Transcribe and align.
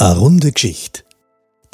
A 0.00 0.12
runde 0.12 0.52
Geschichte. 0.52 1.02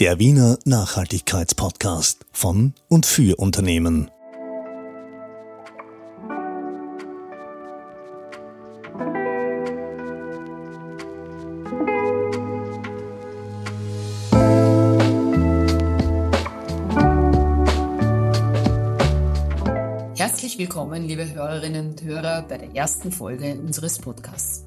Der 0.01 0.19
Wiener 0.19 0.59
Nachhaltigkeitspodcast 0.65 2.25
von 2.33 2.73
und 2.89 3.05
für 3.05 3.37
Unternehmen. 3.37 4.11
Herzlich 20.17 20.57
willkommen, 20.57 21.07
liebe 21.07 21.31
Hörerinnen 21.35 21.91
und 21.91 22.03
Hörer, 22.03 22.41
bei 22.49 22.57
der 22.57 22.75
ersten 22.75 23.13
Folge 23.13 23.53
unseres 23.53 23.99
Podcasts. 23.99 24.64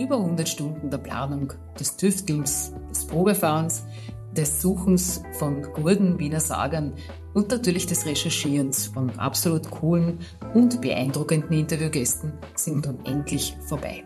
Über 0.00 0.16
100 0.16 0.48
Stunden 0.48 0.88
der 0.88 0.96
Planung, 0.96 1.52
des 1.78 1.94
Tüftelns, 1.94 2.72
des 2.88 3.06
Probefahrens, 3.06 3.84
des 4.32 4.62
Suchens 4.62 5.22
von 5.38 5.62
guten 5.74 6.18
Wiener 6.18 6.40
Sagern 6.40 6.94
und 7.34 7.50
natürlich 7.50 7.84
des 7.84 8.06
Recherchierens 8.06 8.86
von 8.86 9.10
absolut 9.18 9.70
coolen 9.70 10.18
und 10.54 10.80
beeindruckenden 10.80 11.52
Interviewgästen 11.52 12.32
sind 12.54 12.86
nun 12.86 13.04
endlich 13.04 13.54
vorbei. 13.66 14.02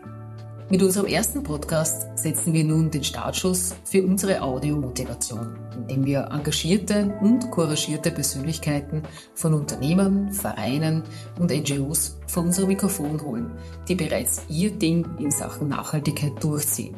Mit 0.67 0.81
unserem 0.81 1.05
ersten 1.05 1.43
Podcast 1.43 2.17
setzen 2.17 2.51
wir 2.51 2.63
nun 2.63 2.89
den 2.89 3.03
Startschuss 3.03 3.75
für 3.83 4.03
unsere 4.03 4.41
Audiomotivation, 4.41 5.55
indem 5.77 6.05
wir 6.05 6.27
engagierte 6.31 7.15
und 7.21 7.51
couragierte 7.51 8.09
Persönlichkeiten 8.09 9.03
von 9.35 9.53
Unternehmern, 9.53 10.31
Vereinen 10.33 11.03
und 11.39 11.51
NGOs 11.51 12.17
vor 12.25 12.43
unser 12.43 12.65
Mikrofon 12.65 13.21
holen, 13.21 13.51
die 13.87 13.93
bereits 13.93 14.41
ihr 14.49 14.71
Ding 14.71 15.05
in 15.19 15.29
Sachen 15.29 15.67
Nachhaltigkeit 15.67 16.43
durchziehen. 16.43 16.95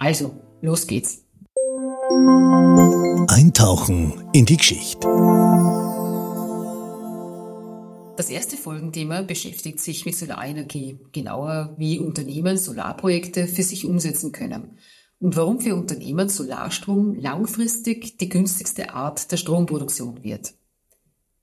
Also, 0.00 0.34
los 0.60 0.84
geht's! 0.84 1.22
Eintauchen 3.28 4.14
in 4.32 4.46
die 4.46 4.56
Geschichte. 4.56 5.06
Das 8.16 8.30
erste 8.30 8.56
Folgenthema 8.56 9.20
beschäftigt 9.20 9.78
sich 9.78 10.06
mit 10.06 10.16
Solarenergie, 10.16 10.98
genauer 11.12 11.74
wie 11.76 11.98
Unternehmen 11.98 12.56
Solarprojekte 12.56 13.46
für 13.46 13.62
sich 13.62 13.84
umsetzen 13.84 14.32
können 14.32 14.78
und 15.20 15.36
warum 15.36 15.60
für 15.60 15.74
Unternehmen 15.74 16.30
Solarstrom 16.30 17.14
langfristig 17.14 18.16
die 18.16 18.30
günstigste 18.30 18.94
Art 18.94 19.30
der 19.30 19.36
Stromproduktion 19.36 20.24
wird. 20.24 20.54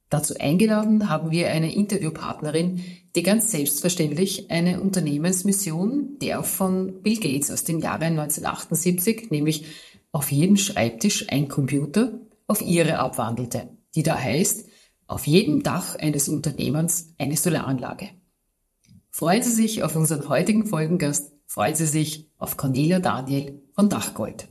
Dazu 0.10 0.34
eingeladen 0.40 1.10
haben 1.10 1.30
wir 1.30 1.50
eine 1.50 1.74
Interviewpartnerin, 1.76 2.84
die 3.16 3.24
ganz 3.24 3.52
selbstverständlich 3.52 4.50
eine 4.50 4.82
Unternehmensmission, 4.82 6.18
der 6.22 6.42
von 6.42 7.04
Bill 7.04 7.20
Gates 7.20 7.52
aus 7.52 7.64
dem 7.66 7.80
Jahre 7.80 8.06
1978, 8.06 9.30
nämlich 9.30 9.66
auf 10.12 10.32
jeden 10.32 10.58
Schreibtisch 10.58 11.30
ein 11.30 11.48
Computer, 11.48 12.20
auf 12.48 12.62
ihre 12.62 12.98
abwandelte, 12.98 13.70
die 13.96 14.04
da 14.04 14.18
heißt, 14.18 14.66
auf 15.08 15.28
jedem 15.28 15.64
Dach 15.64 15.96
eines 15.96 16.30
Unternehmens 16.30 17.09
eine 17.18 17.38
Solaranlage. 17.38 18.09
Freuen 19.09 19.44
Sie 19.44 19.52
sich 19.52 19.84
auf 19.84 19.96
unseren 19.96 20.28
heutigen 20.30 20.66
Folgengast, 20.66 21.32
freuen 21.46 21.76
Sie 21.76 21.86
sich 21.86 22.30
auf 22.38 22.58
Cornelia 22.58 23.00
Daniel 23.00 23.62
von 23.76 23.90
Dachgold. 23.90 24.48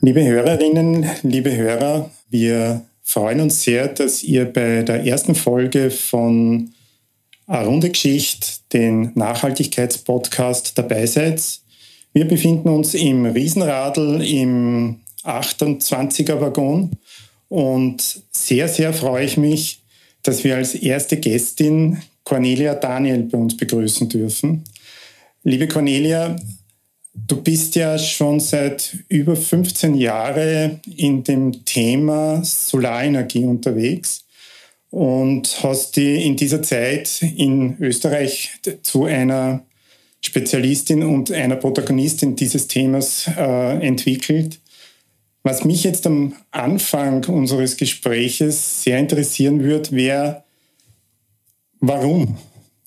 Liebe 0.00 0.24
Hörerinnen, 0.24 1.04
liebe 1.22 1.56
Hörer, 1.56 2.10
wir 2.28 2.82
freuen 3.02 3.40
uns 3.40 3.62
sehr, 3.62 3.88
dass 3.88 4.22
ihr 4.22 4.44
bei 4.44 4.82
der 4.82 5.04
ersten 5.04 5.34
Folge 5.34 5.90
von 5.90 6.70
A 7.48 7.62
Runde 7.62 7.90
Geschichte, 7.90 8.46
den 8.72 9.12
Nachhaltigkeitspodcast, 9.14 10.76
dabei 10.78 11.06
seid. 11.06 11.60
Wir 12.12 12.26
befinden 12.26 12.68
uns 12.68 12.94
im 12.94 13.26
Riesenradl 13.26 14.22
im 14.22 15.00
28er 15.26 16.40
Waggon 16.40 16.92
und 17.48 18.22
sehr, 18.30 18.68
sehr 18.68 18.92
freue 18.92 19.24
ich 19.24 19.36
mich, 19.36 19.80
dass 20.22 20.44
wir 20.44 20.56
als 20.56 20.74
erste 20.74 21.16
Gästin 21.18 22.02
Cornelia 22.24 22.74
Daniel 22.74 23.22
bei 23.22 23.38
uns 23.38 23.56
begrüßen 23.56 24.08
dürfen. 24.08 24.64
Liebe 25.44 25.68
Cornelia, 25.68 26.36
du 27.14 27.40
bist 27.40 27.76
ja 27.76 27.96
schon 27.98 28.40
seit 28.40 28.98
über 29.08 29.36
15 29.36 29.94
Jahren 29.94 30.80
in 30.96 31.22
dem 31.22 31.64
Thema 31.64 32.42
Solarenergie 32.44 33.44
unterwegs 33.44 34.24
und 34.90 35.62
hast 35.62 35.96
die 35.96 36.24
in 36.24 36.36
dieser 36.36 36.62
Zeit 36.62 37.22
in 37.22 37.76
Österreich 37.80 38.50
zu 38.82 39.04
einer 39.04 39.64
Spezialistin 40.20 41.04
und 41.04 41.30
einer 41.30 41.56
Protagonistin 41.56 42.34
dieses 42.34 42.66
Themas 42.66 43.30
äh, 43.36 43.86
entwickelt. 43.86 44.58
Was 45.46 45.64
mich 45.64 45.84
jetzt 45.84 46.08
am 46.08 46.34
Anfang 46.50 47.22
unseres 47.26 47.76
Gespräches 47.76 48.82
sehr 48.82 48.98
interessieren 48.98 49.62
würde, 49.62 49.92
wäre, 49.92 50.42
warum? 51.78 52.36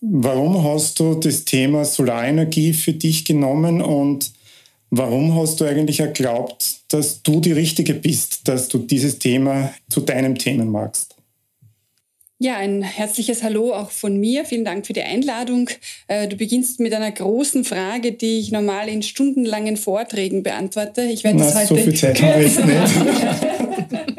Warum 0.02 0.62
hast 0.66 1.00
du 1.00 1.16
das 1.16 1.46
Thema 1.46 1.86
Solarenergie 1.86 2.74
für 2.74 2.92
dich 2.92 3.24
genommen 3.24 3.82
und 3.82 4.34
warum 4.90 5.36
hast 5.36 5.62
du 5.62 5.64
eigentlich 5.64 6.00
geglaubt, 6.00 6.82
dass 6.90 7.24
du 7.24 7.40
die 7.40 7.54
Richtige 7.54 7.94
bist, 7.94 8.46
dass 8.50 8.68
du 8.68 8.80
dieses 8.80 9.20
Thema 9.20 9.74
zu 9.90 10.02
deinem 10.02 10.38
Thema 10.38 10.66
magst? 10.66 11.16
Ja, 12.42 12.56
ein 12.56 12.84
herzliches 12.84 13.44
Hallo 13.44 13.74
auch 13.74 13.92
von 13.92 14.18
mir. 14.18 14.46
Vielen 14.46 14.64
Dank 14.64 14.88
für 14.88 14.94
die 14.94 15.02
Einladung. 15.02 15.70
Äh, 16.08 16.30
du 16.30 16.38
beginnst 16.38 16.80
mit 16.80 16.94
einer 16.94 17.12
großen 17.12 17.66
Frage, 17.66 18.14
die 18.14 18.40
ich 18.40 18.54
normal 18.54 18.88
in 18.88 19.04
stundenlangen 19.04 19.76
Vorträgen 19.76 20.42
beantworte. 20.42 21.02
Ich 21.02 21.26
werde 21.26 21.40
Na, 21.40 21.52
das 21.52 21.68
so 21.68 21.76
heute 21.76 21.84
viel 21.84 21.96
Zeit 21.96 22.22
habe 22.22 22.42
ich 22.42 22.58
nicht. 22.58 24.16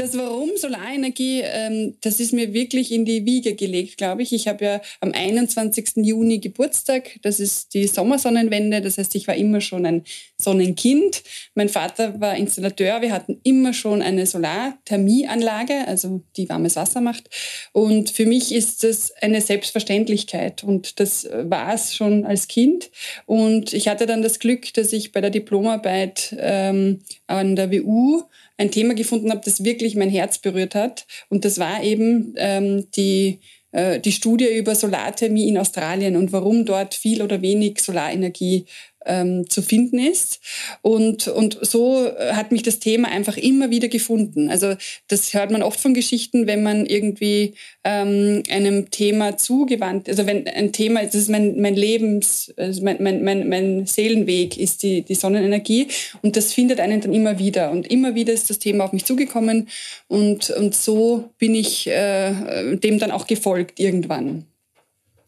Das 0.00 0.16
Warum 0.16 0.56
Solarenergie, 0.56 1.42
ähm, 1.44 1.94
das 2.00 2.20
ist 2.20 2.32
mir 2.32 2.54
wirklich 2.54 2.90
in 2.90 3.04
die 3.04 3.26
Wiege 3.26 3.54
gelegt, 3.54 3.98
glaube 3.98 4.22
ich. 4.22 4.32
Ich 4.32 4.48
habe 4.48 4.64
ja 4.64 4.80
am 5.00 5.12
21. 5.12 5.96
Juni 5.96 6.38
Geburtstag. 6.38 7.18
Das 7.20 7.38
ist 7.38 7.74
die 7.74 7.86
Sommersonnenwende. 7.86 8.80
Das 8.80 8.96
heißt, 8.96 9.14
ich 9.14 9.28
war 9.28 9.34
immer 9.34 9.60
schon 9.60 9.84
ein 9.84 10.04
Sonnenkind. 10.38 11.22
Mein 11.54 11.68
Vater 11.68 12.18
war 12.18 12.34
Installateur. 12.34 13.02
Wir 13.02 13.12
hatten 13.12 13.40
immer 13.42 13.74
schon 13.74 14.00
eine 14.00 14.24
Solarthermieanlage, 14.24 15.86
also 15.86 16.22
die 16.34 16.48
warmes 16.48 16.76
Wasser 16.76 17.02
macht. 17.02 17.28
Und 17.72 18.08
für 18.08 18.24
mich 18.24 18.54
ist 18.54 18.82
das 18.84 19.12
eine 19.20 19.42
Selbstverständlichkeit. 19.42 20.64
Und 20.64 20.98
das 20.98 21.28
war 21.30 21.74
es 21.74 21.94
schon 21.94 22.24
als 22.24 22.48
Kind. 22.48 22.90
Und 23.26 23.74
ich 23.74 23.86
hatte 23.86 24.06
dann 24.06 24.22
das 24.22 24.38
Glück, 24.38 24.72
dass 24.72 24.94
ich 24.94 25.12
bei 25.12 25.20
der 25.20 25.28
Diplomarbeit 25.28 26.34
ähm, 26.38 27.00
an 27.26 27.54
der 27.54 27.70
WU 27.70 28.22
ein 28.60 28.70
Thema 28.70 28.94
gefunden 28.94 29.30
habe, 29.30 29.40
das 29.42 29.64
wirklich 29.64 29.96
mein 29.96 30.10
Herz 30.10 30.36
berührt 30.38 30.74
hat. 30.74 31.06
Und 31.30 31.46
das 31.46 31.58
war 31.58 31.82
eben 31.82 32.34
ähm, 32.36 32.86
die, 32.94 33.40
äh, 33.72 33.98
die 34.00 34.12
Studie 34.12 34.54
über 34.54 34.74
Solarthermie 34.74 35.48
in 35.48 35.56
Australien 35.56 36.14
und 36.14 36.30
warum 36.32 36.66
dort 36.66 36.94
viel 36.94 37.22
oder 37.22 37.40
wenig 37.40 37.80
Solarenergie 37.80 38.66
ähm, 39.06 39.48
zu 39.48 39.62
finden 39.62 39.98
ist. 39.98 40.40
Und, 40.82 41.28
und 41.28 41.58
so 41.62 42.06
äh, 42.06 42.32
hat 42.34 42.52
mich 42.52 42.62
das 42.62 42.78
Thema 42.78 43.08
einfach 43.08 43.36
immer 43.36 43.70
wieder 43.70 43.88
gefunden. 43.88 44.50
Also 44.50 44.74
das 45.08 45.32
hört 45.34 45.50
man 45.50 45.62
oft 45.62 45.80
von 45.80 45.94
Geschichten, 45.94 46.46
wenn 46.46 46.62
man 46.62 46.86
irgendwie 46.86 47.54
ähm, 47.84 48.42
einem 48.50 48.90
Thema 48.90 49.36
zugewandt, 49.36 50.08
also 50.08 50.26
wenn 50.26 50.46
ein 50.46 50.72
Thema, 50.72 51.02
das 51.04 51.14
ist 51.14 51.30
mein, 51.30 51.60
mein 51.60 51.74
Lebens, 51.74 52.52
also 52.56 52.82
mein, 52.82 52.98
mein, 53.00 53.24
mein, 53.24 53.48
mein 53.48 53.86
Seelenweg 53.86 54.58
ist 54.58 54.82
die, 54.82 55.02
die 55.02 55.14
Sonnenenergie 55.14 55.88
und 56.22 56.36
das 56.36 56.52
findet 56.52 56.80
einen 56.80 57.00
dann 57.00 57.14
immer 57.14 57.38
wieder. 57.38 57.70
Und 57.70 57.90
immer 57.90 58.14
wieder 58.14 58.32
ist 58.32 58.50
das 58.50 58.58
Thema 58.58 58.84
auf 58.84 58.92
mich 58.92 59.04
zugekommen 59.04 59.68
und, 60.08 60.50
und 60.50 60.74
so 60.74 61.30
bin 61.38 61.54
ich 61.54 61.86
äh, 61.86 62.76
dem 62.76 62.98
dann 62.98 63.10
auch 63.10 63.26
gefolgt 63.26 63.80
irgendwann. 63.80 64.49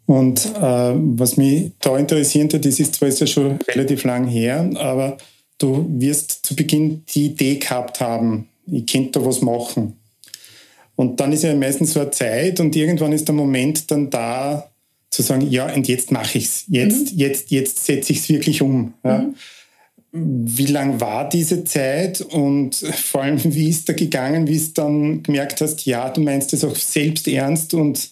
Und 0.06 0.44
äh, 0.56 0.92
was 0.94 1.36
mich 1.36 1.72
da 1.80 1.96
interessiert 1.96 2.54
hat, 2.54 2.64
das 2.64 2.80
ist 2.80 2.96
zwar 2.96 3.08
jetzt 3.08 3.20
ja 3.20 3.26
schon 3.26 3.58
relativ 3.68 4.04
lang 4.04 4.26
her, 4.26 4.68
aber 4.76 5.16
du 5.58 5.86
wirst 5.88 6.44
zu 6.44 6.56
Beginn 6.56 7.04
die 7.14 7.26
Idee 7.26 7.56
gehabt 7.56 8.00
haben, 8.00 8.48
ich 8.66 8.86
könnte 8.86 9.20
da 9.20 9.24
was 9.24 9.40
machen. 9.40 9.96
Und 10.96 11.20
dann 11.20 11.32
ist 11.32 11.44
ja 11.44 11.54
meistens 11.54 11.94
so 11.94 12.00
eine 12.00 12.10
Zeit 12.10 12.60
und 12.60 12.76
irgendwann 12.76 13.12
ist 13.12 13.26
der 13.26 13.34
Moment 13.34 13.90
dann 13.90 14.10
da, 14.10 14.68
zu 15.12 15.22
sagen, 15.22 15.48
ja, 15.50 15.72
und 15.72 15.86
jetzt 15.88 16.10
mache 16.10 16.38
ich 16.38 16.46
es. 16.46 16.64
Jetzt, 16.68 17.12
mhm. 17.12 17.18
jetzt, 17.18 17.50
jetzt 17.50 17.84
setze 17.84 18.12
ich 18.12 18.20
es 18.20 18.28
wirklich 18.28 18.62
um. 18.62 18.94
Ja. 19.04 19.18
Mhm. 19.18 19.34
Wie 20.14 20.66
lang 20.66 21.00
war 21.00 21.28
diese 21.28 21.64
Zeit 21.64 22.20
und 22.20 22.74
vor 22.74 23.22
allem, 23.22 23.42
wie 23.44 23.68
ist 23.68 23.88
da 23.88 23.94
gegangen, 23.94 24.46
wie 24.46 24.58
du 24.58 24.70
dann 24.74 25.22
gemerkt 25.22 25.60
hast, 25.62 25.86
ja, 25.86 26.10
du 26.10 26.20
meinst 26.20 26.52
es 26.52 26.64
auch 26.64 26.76
selbst 26.76 27.28
ernst 27.28 27.72
und 27.72 28.10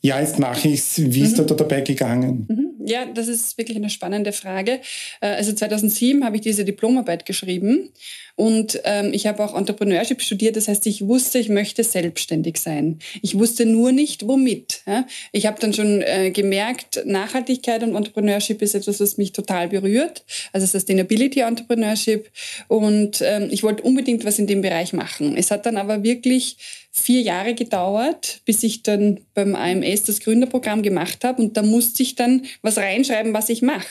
ja, 0.00 0.20
jetzt 0.20 0.38
mache 0.38 0.68
ich 0.68 0.80
es. 0.80 1.12
Wie 1.12 1.22
ist 1.22 1.38
mhm. 1.38 1.46
da 1.48 1.54
dabei 1.54 1.80
gegangen? 1.80 2.46
Mhm. 2.48 2.86
Ja, 2.86 3.04
das 3.04 3.28
ist 3.28 3.58
wirklich 3.58 3.76
eine 3.76 3.90
spannende 3.90 4.32
Frage. 4.32 4.80
Äh, 5.20 5.28
also 5.28 5.52
2007 5.52 6.24
habe 6.24 6.36
ich 6.36 6.42
diese 6.42 6.64
Diplomarbeit 6.64 7.26
geschrieben 7.26 7.90
und 8.36 8.80
ähm, 8.84 9.10
ich 9.12 9.26
habe 9.26 9.44
auch 9.44 9.56
Entrepreneurship 9.56 10.22
studiert. 10.22 10.54
Das 10.54 10.68
heißt, 10.68 10.86
ich 10.86 11.06
wusste, 11.06 11.40
ich 11.40 11.48
möchte 11.48 11.82
selbstständig 11.82 12.58
sein. 12.58 13.00
Ich 13.20 13.36
wusste 13.36 13.66
nur 13.66 13.90
nicht, 13.90 14.28
womit. 14.28 14.82
Ja? 14.86 15.06
Ich 15.32 15.46
habe 15.46 15.60
dann 15.60 15.74
schon 15.74 16.02
äh, 16.02 16.30
gemerkt, 16.30 17.02
Nachhaltigkeit 17.04 17.82
und 17.82 17.96
Entrepreneurship 17.96 18.62
ist 18.62 18.76
etwas, 18.76 19.00
was 19.00 19.18
mich 19.18 19.32
total 19.32 19.68
berührt. 19.68 20.24
Also 20.52 20.66
Sustainability 20.66 21.40
Entrepreneurship. 21.40 22.30
Und 22.68 23.20
ähm, 23.22 23.48
ich 23.50 23.64
wollte 23.64 23.82
unbedingt 23.82 24.24
was 24.24 24.38
in 24.38 24.46
dem 24.46 24.62
Bereich 24.62 24.92
machen. 24.92 25.36
Es 25.36 25.50
hat 25.50 25.66
dann 25.66 25.76
aber 25.76 26.04
wirklich 26.04 26.56
vier 26.98 27.20
Jahre 27.20 27.54
gedauert, 27.54 28.40
bis 28.44 28.62
ich 28.62 28.82
dann 28.82 29.20
beim 29.34 29.54
AMS 29.54 30.04
das 30.04 30.20
Gründerprogramm 30.20 30.82
gemacht 30.82 31.24
habe. 31.24 31.42
Und 31.42 31.56
da 31.56 31.62
musste 31.62 32.02
ich 32.02 32.14
dann 32.14 32.46
was 32.62 32.78
reinschreiben, 32.78 33.34
was 33.34 33.48
ich 33.48 33.62
mache. 33.62 33.86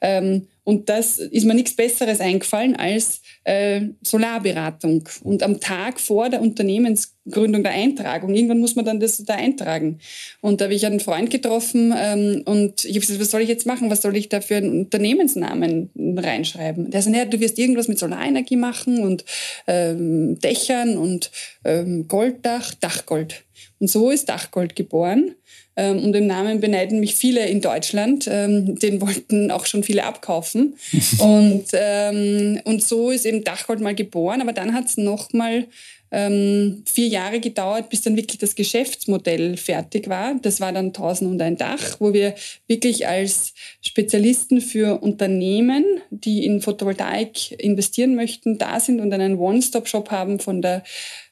Ähm, 0.00 0.48
und 0.64 0.88
das 0.88 1.18
ist 1.18 1.44
mir 1.44 1.54
nichts 1.54 1.74
Besseres 1.74 2.20
eingefallen 2.20 2.76
als 2.76 3.21
äh, 3.44 3.82
Solarberatung. 4.02 5.08
Und 5.22 5.42
am 5.42 5.60
Tag 5.60 6.00
vor 6.00 6.28
der 6.28 6.40
Unternehmensgründung, 6.40 7.62
der 7.62 7.72
Eintragung, 7.72 8.34
irgendwann 8.34 8.60
muss 8.60 8.76
man 8.76 8.84
dann 8.84 9.00
das 9.00 9.22
da 9.24 9.34
eintragen. 9.34 9.98
Und 10.40 10.60
da 10.60 10.66
habe 10.66 10.74
ich 10.74 10.86
einen 10.86 11.00
Freund 11.00 11.30
getroffen 11.30 11.92
ähm, 11.96 12.42
und 12.44 12.84
ich 12.84 12.92
habe 12.92 13.00
gesagt, 13.00 13.20
was 13.20 13.30
soll 13.30 13.42
ich 13.42 13.48
jetzt 13.48 13.66
machen? 13.66 13.90
Was 13.90 14.02
soll 14.02 14.16
ich 14.16 14.28
da 14.28 14.40
für 14.40 14.56
einen 14.56 14.80
Unternehmensnamen 14.80 15.90
reinschreiben? 16.16 16.90
Der 16.90 17.02
sagt, 17.02 17.14
naja, 17.14 17.26
du 17.26 17.40
wirst 17.40 17.58
irgendwas 17.58 17.88
mit 17.88 17.98
Solarenergie 17.98 18.56
machen 18.56 19.02
und 19.02 19.24
ähm, 19.66 20.38
Dächern 20.38 20.96
und 20.96 21.30
ähm, 21.64 22.06
Golddach, 22.08 22.74
Dachgold. 22.74 23.44
Und 23.78 23.88
so 23.88 24.10
ist 24.10 24.28
Dachgold 24.28 24.76
geboren. 24.76 25.34
Ähm, 25.76 26.04
und 26.04 26.14
im 26.14 26.26
Namen 26.26 26.60
beneiden 26.60 27.00
mich 27.00 27.14
viele 27.14 27.46
in 27.46 27.60
Deutschland. 27.60 28.28
Ähm, 28.30 28.78
den 28.78 29.00
wollten 29.00 29.50
auch 29.50 29.66
schon 29.66 29.82
viele 29.82 30.04
abkaufen. 30.04 30.76
und, 31.18 31.64
ähm, 31.72 32.60
und 32.64 32.84
so 32.84 33.10
ist 33.10 33.26
eben 33.26 33.44
Dachgold 33.44 33.80
mal 33.80 33.94
geboren. 33.94 34.40
Aber 34.40 34.52
dann 34.52 34.74
hat 34.74 34.86
es 34.86 34.96
nochmal 34.96 35.66
vier 36.14 37.08
Jahre 37.08 37.40
gedauert, 37.40 37.88
bis 37.88 38.02
dann 38.02 38.16
wirklich 38.16 38.36
das 38.36 38.54
Geschäftsmodell 38.54 39.56
fertig 39.56 40.10
war. 40.10 40.34
Das 40.42 40.60
war 40.60 40.70
dann 40.70 40.88
1000 40.88 41.30
und 41.30 41.40
ein 41.40 41.56
Dach, 41.56 41.96
wo 42.00 42.12
wir 42.12 42.34
wirklich 42.66 43.06
als 43.08 43.54
Spezialisten 43.80 44.60
für 44.60 45.00
Unternehmen, 45.00 45.86
die 46.10 46.44
in 46.44 46.60
Photovoltaik 46.60 47.52
investieren 47.52 48.14
möchten, 48.14 48.58
da 48.58 48.78
sind 48.78 49.00
und 49.00 49.10
einen 49.14 49.38
One-Stop-Shop 49.38 50.10
haben 50.10 50.38
von 50.38 50.60
der 50.60 50.82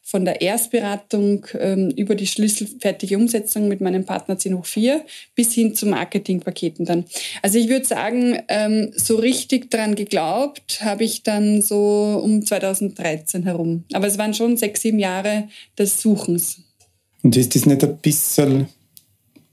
von 0.03 0.25
der 0.25 0.41
Erstberatung 0.41 1.47
ähm, 1.59 1.91
über 1.91 2.15
die 2.15 2.27
schlüsselfertige 2.27 3.17
Umsetzung 3.17 3.69
mit 3.69 3.81
meinem 3.81 4.05
Partner 4.05 4.39
10 4.39 4.59
hoch 4.59 4.67
4 4.67 5.05
bis 5.35 5.53
hin 5.53 5.75
zu 5.75 5.87
Marketingpaketen 5.87 6.85
dann. 6.85 7.05
Also 7.43 7.59
ich 7.59 7.69
würde 7.69 7.87
sagen, 7.87 8.39
ähm, 8.49 8.93
so 8.97 9.17
richtig 9.17 9.71
dran 9.71 9.95
geglaubt 9.95 10.81
habe 10.83 11.05
ich 11.05 11.23
dann 11.23 11.63
so 11.63 12.21
um 12.23 12.45
2013 12.45 13.45
herum. 13.45 13.85
Aber 13.93 14.07
es 14.07 14.19
waren 14.19 14.35
schon 14.35 14.57
sechs, 14.57 14.83
sieben 14.83 14.99
Jahre 14.99 15.49
des 15.79 16.01
Suchens. 16.01 16.59
Und 17.23 17.37
ist 17.37 17.55
das 17.55 17.67
nicht 17.67 17.85
ein 17.85 17.99
bisschen 17.99 18.69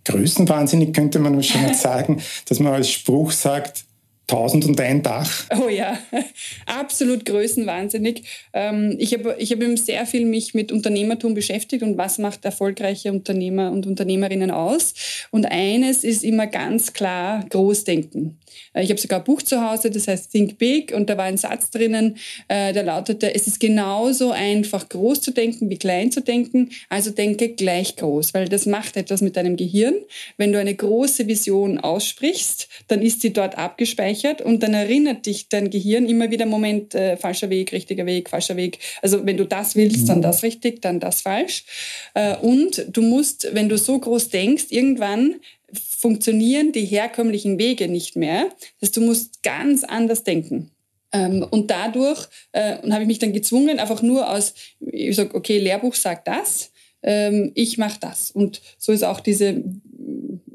größenwahnsinnig, 0.05 0.93
könnte 0.93 1.19
man 1.19 1.35
mal 1.35 1.43
sagen, 1.73 2.21
dass 2.45 2.59
man 2.59 2.73
als 2.73 2.89
Spruch 2.89 3.31
sagt, 3.31 3.85
Tausend 4.27 4.65
und 4.65 4.81
ein 4.81 5.01
Dach. 5.03 5.45
Oh 5.57 5.69
ja, 5.69 5.97
absolut 6.65 7.23
größenwahnsinnig. 7.23 8.23
Ähm, 8.51 8.97
ich 8.99 9.13
habe 9.13 9.37
ich 9.39 9.53
hab 9.53 9.61
eben 9.61 9.77
sehr 9.77 10.05
viel 10.05 10.25
mich 10.25 10.53
mit 10.53 10.73
Unternehmertum 10.73 11.33
beschäftigt 11.33 11.81
und 11.81 11.97
was 11.97 12.17
macht 12.17 12.43
erfolgreiche 12.43 13.13
Unternehmer 13.13 13.71
und 13.71 13.87
Unternehmerinnen 13.87 14.51
aus. 14.51 14.95
Und 15.31 15.45
eines 15.45 16.03
ist 16.03 16.25
immer 16.25 16.45
ganz 16.45 16.91
klar 16.91 17.45
Großdenken. 17.49 18.37
Äh, 18.73 18.83
ich 18.83 18.89
habe 18.89 18.99
sogar 18.99 19.19
ein 19.19 19.23
Buch 19.23 19.41
zu 19.43 19.61
Hause, 19.61 19.91
das 19.91 20.09
heißt 20.09 20.29
Think 20.29 20.57
Big 20.57 20.93
und 20.93 21.09
da 21.09 21.15
war 21.15 21.23
ein 21.23 21.37
Satz 21.37 21.69
drinnen, 21.69 22.17
äh, 22.49 22.73
der 22.73 22.83
lautete, 22.83 23.33
es 23.33 23.47
ist 23.47 23.61
genauso 23.61 24.31
einfach 24.31 24.89
groß 24.89 25.21
zu 25.21 25.31
denken 25.31 25.69
wie 25.69 25.77
klein 25.77 26.11
zu 26.11 26.19
denken, 26.19 26.71
also 26.89 27.11
denke 27.11 27.53
gleich 27.53 27.95
groß, 27.95 28.33
weil 28.33 28.49
das 28.49 28.65
macht 28.65 28.97
etwas 28.97 29.21
mit 29.21 29.37
deinem 29.37 29.55
Gehirn. 29.55 29.93
Wenn 30.35 30.51
du 30.51 30.59
eine 30.59 30.75
große 30.75 31.27
Vision 31.27 31.77
aussprichst, 31.77 32.67
dann 32.89 33.01
ist 33.01 33.21
sie 33.21 33.31
dort 33.31 33.57
abgespeichert 33.57 34.16
und 34.41 34.63
dann 34.63 34.73
erinnert 34.73 35.25
dich 35.25 35.49
dein 35.49 35.69
Gehirn 35.69 36.07
immer 36.07 36.31
wieder, 36.31 36.45
Moment, 36.45 36.95
äh, 36.95 37.17
falscher 37.17 37.49
Weg, 37.49 37.71
richtiger 37.71 38.05
Weg, 38.05 38.29
falscher 38.29 38.55
Weg. 38.55 38.79
Also 39.01 39.25
wenn 39.25 39.37
du 39.37 39.45
das 39.45 39.75
willst, 39.75 40.09
dann 40.09 40.21
das 40.21 40.43
richtig, 40.43 40.81
dann 40.81 40.99
das 40.99 41.21
falsch. 41.21 41.65
Äh, 42.13 42.35
und 42.37 42.85
du 42.89 43.01
musst, 43.01 43.49
wenn 43.53 43.69
du 43.69 43.77
so 43.77 43.99
groß 43.99 44.29
denkst, 44.29 44.65
irgendwann 44.69 45.35
funktionieren 45.73 46.71
die 46.71 46.85
herkömmlichen 46.85 47.59
Wege 47.59 47.87
nicht 47.87 48.15
mehr. 48.15 48.49
Das 48.79 48.89
heißt, 48.89 48.97
du 48.97 49.01
musst 49.01 49.43
ganz 49.43 49.83
anders 49.83 50.23
denken. 50.23 50.71
Ähm, 51.11 51.45
und 51.49 51.71
dadurch 51.71 52.27
äh, 52.51 52.77
habe 52.89 53.01
ich 53.01 53.07
mich 53.07 53.19
dann 53.19 53.33
gezwungen, 53.33 53.79
einfach 53.79 54.01
nur 54.01 54.29
aus, 54.29 54.53
ich 54.79 55.15
sage, 55.15 55.35
okay, 55.35 55.57
Lehrbuch 55.57 55.95
sagt 55.95 56.27
das, 56.27 56.71
ähm, 57.03 57.51
ich 57.55 57.77
mache 57.77 57.99
das. 57.99 58.31
Und 58.31 58.61
so 58.77 58.91
ist 58.91 59.03
auch 59.03 59.19
diese 59.19 59.63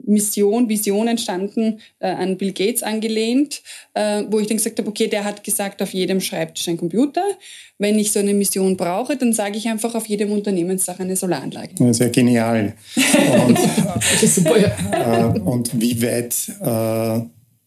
Mission, 0.04 0.68
Vision 0.68 1.08
entstanden, 1.08 1.80
äh, 1.98 2.08
an 2.08 2.36
Bill 2.36 2.52
Gates 2.52 2.82
angelehnt, 2.82 3.62
äh, 3.94 4.22
wo 4.28 4.40
ich 4.40 4.46
dann 4.46 4.56
gesagt 4.56 4.78
habe, 4.78 4.88
okay, 4.88 5.08
der 5.08 5.24
hat 5.24 5.44
gesagt, 5.44 5.82
auf 5.82 5.92
jedem 5.92 6.20
Schreibtisch 6.20 6.68
ein 6.68 6.76
Computer. 6.76 7.24
Wenn 7.78 7.98
ich 7.98 8.12
so 8.12 8.20
eine 8.20 8.34
Mission 8.34 8.76
brauche, 8.76 9.16
dann 9.16 9.32
sage 9.32 9.58
ich 9.58 9.68
einfach 9.68 9.94
auf 9.94 10.06
jedem 10.06 10.32
Unternehmensdach 10.32 11.00
eine 11.00 11.16
Solaranlage. 11.16 11.74
Ja, 11.78 11.92
sehr 11.92 12.10
genial. 12.10 12.74
Und, 13.46 13.58
das 13.94 14.22
ist 14.22 14.36
super, 14.36 14.58
ja. 14.58 15.34
äh, 15.34 15.40
und 15.40 15.80
wie 15.80 16.00
weit 16.02 16.34
äh, 16.60 17.26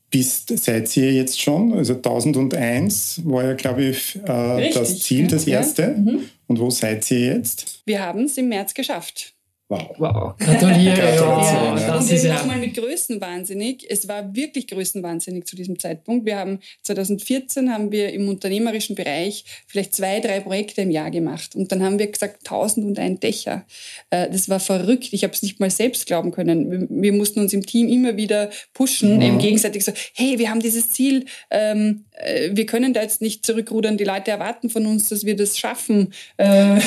bist, 0.09 0.57
seid 0.57 0.95
ihr 0.95 1.11
jetzt 1.11 1.41
schon? 1.41 1.73
Also 1.73 1.95
1001 1.95 3.21
war 3.25 3.43
ja, 3.43 3.53
glaube 3.53 3.83
ich, 3.83 4.15
äh, 4.23 4.71
das 4.71 4.99
Ziel, 4.99 5.27
das 5.27 5.45
erste. 5.45 5.81
Ja. 5.81 5.89
Mhm. 5.89 6.21
Und 6.47 6.59
wo 6.59 6.69
seid 6.69 7.09
ihr 7.11 7.35
jetzt? 7.35 7.81
Wir 7.85 8.01
haben 8.01 8.23
es 8.23 8.37
im 8.37 8.47
März 8.47 8.73
geschafft. 8.73 9.34
Wow. 9.67 9.95
wow. 9.97 10.37
Gratuliere. 10.37 10.95
Ja, 10.95 11.75
ja. 11.75 11.97
Und 11.97 12.11
eben 12.11 12.27
nochmal 12.27 12.59
mit 12.59 12.75
Größenwahnsinnig. 12.75 13.87
Es 13.89 14.07
war 14.07 14.35
wirklich 14.35 14.67
Größenwahnsinnig 14.67 15.45
zu 15.45 15.55
diesem 15.55 15.79
Zeitpunkt. 15.79 16.27
Wir 16.27 16.37
haben 16.37 16.59
2014 16.83 17.71
haben 17.71 17.91
wir 17.91 18.13
im 18.13 18.29
unternehmerischen 18.29 18.95
Bereich 18.95 19.43
vielleicht 19.65 19.95
zwei, 19.95 20.19
drei 20.19 20.39
Projekte 20.41 20.81
im 20.81 20.91
Jahr 20.91 21.09
gemacht. 21.09 21.55
Und 21.55 21.71
dann 21.71 21.81
haben 21.81 21.97
wir 21.97 22.05
gesagt, 22.05 22.45
1001 22.45 23.19
Dächer. 23.21 23.65
Äh, 24.11 24.29
das 24.29 24.49
war 24.49 24.59
verrückt. 24.59 25.09
Ich 25.13 25.23
habe 25.23 25.33
es 25.33 25.41
nicht 25.41 25.59
mal 25.59 25.71
selbst 25.71 26.05
glauben 26.05 26.31
können. 26.31 26.87
Wir 26.89 27.13
mussten 27.13 27.39
uns 27.39 27.51
im 27.51 27.65
Team 27.65 27.89
immer 27.89 28.17
wieder 28.17 28.51
pushen, 28.73 29.15
mhm. 29.15 29.21
eben 29.23 29.37
gegenseitig 29.39 29.83
so, 29.83 29.93
hey, 30.13 30.37
wir 30.37 30.51
haben 30.51 30.59
dieses 30.59 30.89
Ziel. 30.89 31.25
Ähm, 31.49 32.05
äh, 32.11 32.51
wir 32.53 32.67
können 32.67 32.93
da 32.93 33.01
jetzt 33.01 33.21
nicht 33.21 33.45
zurückrudern. 33.45 33.97
Die 33.97 34.03
Leute 34.03 34.31
erwarten 34.31 34.69
von 34.69 34.85
uns, 34.85 35.09
dass 35.09 35.25
wir 35.25 35.35
das 35.35 35.57
schaffen. 35.57 36.13
Äh, 36.37 36.75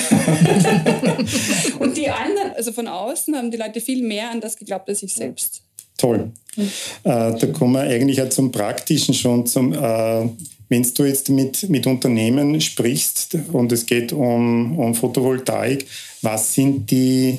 und 1.78 1.96
die 1.96 2.08
anderen, 2.08 2.52
also 2.56 2.67
von 2.72 2.88
außen, 2.88 3.36
haben 3.36 3.50
die 3.50 3.56
Leute 3.56 3.80
viel 3.80 4.02
mehr 4.02 4.30
an 4.30 4.40
das 4.40 4.56
geglaubt 4.56 4.88
als 4.88 5.02
ich 5.02 5.14
selbst. 5.14 5.62
Toll. 5.96 6.30
Äh, 6.56 6.62
da 7.02 7.46
kommen 7.52 7.74
wir 7.74 7.80
eigentlich 7.80 8.22
auch 8.22 8.28
zum 8.28 8.52
Praktischen 8.52 9.14
schon. 9.14 9.46
Zum, 9.46 9.72
äh, 9.72 10.28
wenn 10.68 10.86
du 10.94 11.04
jetzt 11.04 11.28
mit, 11.28 11.68
mit 11.68 11.86
Unternehmen 11.86 12.60
sprichst 12.60 13.36
und 13.52 13.72
es 13.72 13.84
geht 13.86 14.12
um, 14.12 14.78
um 14.78 14.94
Photovoltaik, 14.94 15.86
was 16.22 16.54
sind 16.54 16.90
die 16.90 17.38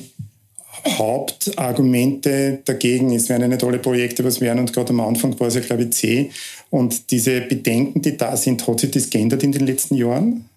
Hauptargumente 0.86 2.60
dagegen? 2.64 3.14
Es 3.14 3.28
werden 3.28 3.44
eine 3.44 3.58
tolle 3.58 3.78
Projekte 3.78 4.24
was 4.24 4.40
werden 4.40 4.60
und 4.60 4.72
gerade 4.72 4.90
am 4.90 5.00
Anfang 5.00 5.38
war 5.40 5.48
es 5.48 5.54
ja, 5.54 5.60
glaube 5.60 5.84
ich, 5.84 5.90
C. 5.92 6.30
Und 6.70 7.10
diese 7.10 7.40
Bedenken, 7.42 8.02
die 8.02 8.16
da 8.16 8.36
sind, 8.36 8.66
hat 8.66 8.80
sich 8.80 8.90
das 8.90 9.10
geändert 9.10 9.42
in 9.42 9.52
den 9.52 9.66
letzten 9.66 9.94
Jahren? 9.94 10.49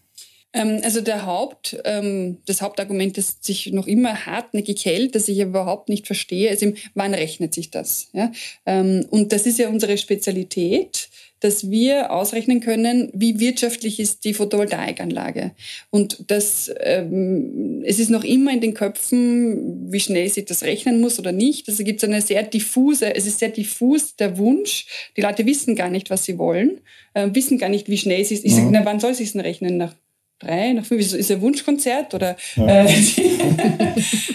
Ähm, 0.54 0.80
also 0.84 1.02
der 1.02 1.26
Haupt, 1.26 1.78
ähm, 1.84 2.38
das 2.46 2.62
Hauptargument, 2.62 3.18
das 3.18 3.38
sich 3.42 3.72
noch 3.74 3.88
immer 3.88 4.26
hartnäckig 4.26 4.86
hält, 4.86 5.16
das 5.16 5.28
ich 5.28 5.40
überhaupt 5.40 5.90
nicht 5.90 6.06
verstehe, 6.06 6.52
ist 6.52 6.62
eben, 6.62 6.76
wann 6.94 7.14
rechnet 7.14 7.54
sich 7.54 7.72
das? 7.72 8.10
Ähm, 8.66 9.06
und 9.10 9.34
das 9.34 9.46
ist 9.46 9.60
ja 9.60 9.70
unsere 9.70 9.98
Spezialität 9.98 11.10
dass 11.40 11.70
wir 11.70 12.14
ausrechnen 12.14 12.62
können, 12.62 13.10
wie 13.14 13.38
wirtschaftlich 13.38 14.00
ist 14.00 14.24
die 14.24 14.34
Photovoltaikanlage. 14.34 15.52
Und 15.90 16.32
das, 16.32 16.70
es 16.70 18.00
ist 18.00 18.10
noch 18.10 18.24
immer 18.24 18.54
in 18.54 18.62
den 18.62 18.74
Köpfen, 18.74 19.92
wie 19.92 20.00
schnell 20.00 20.30
sich 20.30 20.46
das 20.46 20.64
rechnen 20.64 21.02
muss 21.02 21.20
oder 21.20 21.34
nicht. 21.34 21.68
Also 21.68 21.84
gibt 21.84 22.02
es 22.02 22.08
eine 22.08 22.22
sehr 22.22 22.44
diffuse, 22.44 23.14
es 23.14 23.28
ist 23.28 23.40
sehr 23.40 23.50
diffus 23.50 24.16
der 24.16 24.38
Wunsch. 24.38 24.86
Die 25.18 25.22
Leute 25.22 25.46
wissen 25.46 25.76
gar 25.76 25.90
nicht, 25.90 26.10
was 26.10 26.24
sie 26.24 26.38
wollen, 26.38 26.80
äh, 27.14 27.28
wissen 27.34 27.58
gar 27.58 27.68
nicht, 27.68 27.90
wie 27.90 27.98
schnell 27.98 28.24
sie 28.24 28.36
es. 28.36 28.46
Ich 28.46 28.54
mhm. 28.54 28.58
sage, 28.58 28.70
na, 28.72 28.86
wann 28.86 29.02
soll 29.02 29.14
sie 29.14 29.26
es 29.26 29.34
denn 29.34 29.42
rechnen? 29.42 29.76
Nach 29.76 29.94
drei, 30.44 30.74
nach 30.74 30.86
fünf 30.86 31.14
ist 31.14 31.32
ein 31.32 31.42
Wunschkonzert 31.42 32.14
oder 32.14 32.36
ja. 32.56 32.86
äh, 32.86 32.94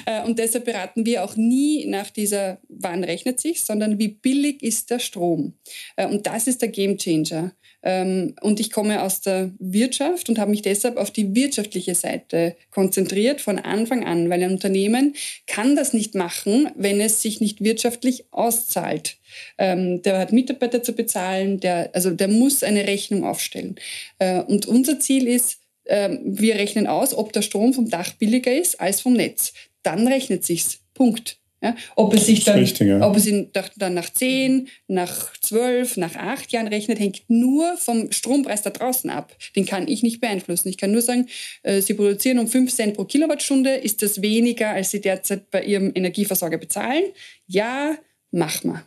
äh, 0.07 0.25
und 0.27 0.39
deshalb 0.39 0.65
beraten 0.65 1.07
wir 1.07 1.25
auch 1.25 1.37
nie 1.37 1.87
nach 1.87 2.11
dieser, 2.11 2.59
wann 2.69 3.05
rechnet 3.05 3.41
sich, 3.41 3.63
sondern 3.63 3.99
wie 3.99 4.09
billig 4.09 4.63
ist 4.63 4.91
der 4.91 4.99
Strom. 4.99 5.55
Äh, 5.97 6.07
und 6.07 6.27
das 6.27 6.47
ist 6.47 6.63
der 6.63 6.69
Gamechanger. 6.69 7.53
Ähm, 7.83 8.35
und 8.41 8.59
ich 8.59 8.73
komme 8.73 9.03
aus 9.03 9.21
der 9.21 9.53
Wirtschaft 9.59 10.29
und 10.29 10.39
habe 10.39 10.51
mich 10.51 10.63
deshalb 10.63 10.97
auf 10.97 11.13
die 11.13 11.35
wirtschaftliche 11.35 11.95
Seite 11.95 12.57
konzentriert 12.71 13.41
von 13.41 13.59
Anfang 13.59 14.05
an, 14.05 14.29
weil 14.31 14.43
ein 14.43 14.51
Unternehmen 14.51 15.15
kann 15.47 15.77
das 15.77 15.93
nicht 15.93 16.15
machen, 16.15 16.71
wenn 16.75 17.01
es 17.01 17.23
sich 17.23 17.41
nicht 17.41 17.63
wirtschaftlich 17.63 18.25
auszahlt. 18.33 19.19
Ähm, 19.59 20.03
der 20.03 20.19
hat 20.19 20.33
Mitarbeiter 20.33 20.83
zu 20.83 20.93
bezahlen, 20.93 21.61
der, 21.61 21.91
also 21.95 22.11
der 22.11 22.29
muss 22.29 22.65
eine 22.65 22.87
Rechnung 22.87 23.25
aufstellen. 23.25 23.77
Äh, 24.19 24.41
und 24.41 24.67
unser 24.67 24.99
Ziel 24.99 25.29
ist, 25.29 25.61
wir 25.89 26.55
rechnen 26.57 26.87
aus, 26.87 27.15
ob 27.15 27.33
der 27.33 27.43
Strom 27.43 27.73
vom 27.73 27.89
Dach 27.89 28.13
billiger 28.13 28.55
ist 28.55 28.81
als 28.81 29.01
vom 29.01 29.15
Netz. 29.15 29.53
Dann 29.83 30.07
rechnet 30.07 30.45
sich's. 30.45 30.81
Punkt. 30.95 31.39
Ja, 31.61 31.75
ob 31.97 32.15
es 32.15 32.27
sich 32.27 32.45
dann, 32.45 32.61
richtig, 32.61 32.87
ja. 32.87 33.05
ob 33.05 33.17
es 33.17 33.29
dann 33.77 33.95
nach 33.95 34.11
zehn, 34.13 34.69
nach 34.87 35.33
zwölf, 35.41 35.97
nach 35.97 36.15
acht 36.15 36.53
Jahren 36.53 36.69
rechnet, 36.69 37.01
hängt 37.01 37.23
nur 37.27 37.77
vom 37.79 38.13
Strompreis 38.13 38.63
da 38.63 38.71
draußen 38.71 39.11
ab. 39.11 39.35
Den 39.57 39.67
kann 39.67 39.89
ich 39.89 40.05
nicht 40.05 40.21
beeinflussen. 40.21 40.69
Ich 40.69 40.79
kann 40.79 40.93
nur 40.93 41.03
sagen, 41.03 41.27
äh, 41.65 41.81
Sie 41.81 41.95
produzieren 41.95 42.39
um 42.39 42.47
fünf 42.47 42.73
Cent 42.73 42.95
pro 42.95 43.05
Kilowattstunde. 43.05 43.75
Ist 43.75 44.03
das 44.03 44.23
weniger, 44.23 44.71
als 44.71 44.93
Sie 44.93 45.01
derzeit 45.01 45.51
bei 45.51 45.65
Ihrem 45.65 45.91
Energieversorger 45.97 46.59
bezahlen? 46.59 47.03
Ja, 47.49 47.97
mach 48.31 48.63
mal. 48.63 48.85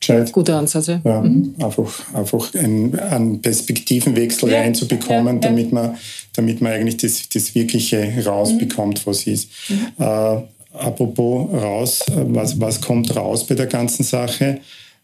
Gescheit. 0.00 0.32
Guter 0.32 0.58
Ansatz, 0.58 0.86
ja. 0.86 1.00
ja 1.04 1.20
mhm. 1.20 1.54
Einfach, 1.60 2.14
einfach 2.14 2.54
einen, 2.54 2.98
einen 2.98 3.42
Perspektivenwechsel 3.42 4.50
ja, 4.50 4.60
reinzubekommen, 4.60 5.36
ja, 5.36 5.48
damit, 5.48 5.72
man, 5.72 5.96
damit 6.34 6.60
man 6.60 6.72
eigentlich 6.72 6.98
das, 6.98 7.28
das 7.28 7.54
Wirkliche 7.54 8.24
rausbekommt, 8.24 9.06
was 9.06 9.26
ist. 9.26 9.50
Mhm. 9.68 9.86
Äh, 9.98 10.42
apropos 10.72 11.52
raus, 11.52 12.04
was, 12.14 12.60
was 12.60 12.80
kommt 12.80 13.14
raus 13.16 13.46
bei 13.46 13.56
der 13.56 13.66
ganzen 13.66 14.04
Sache? 14.04 14.60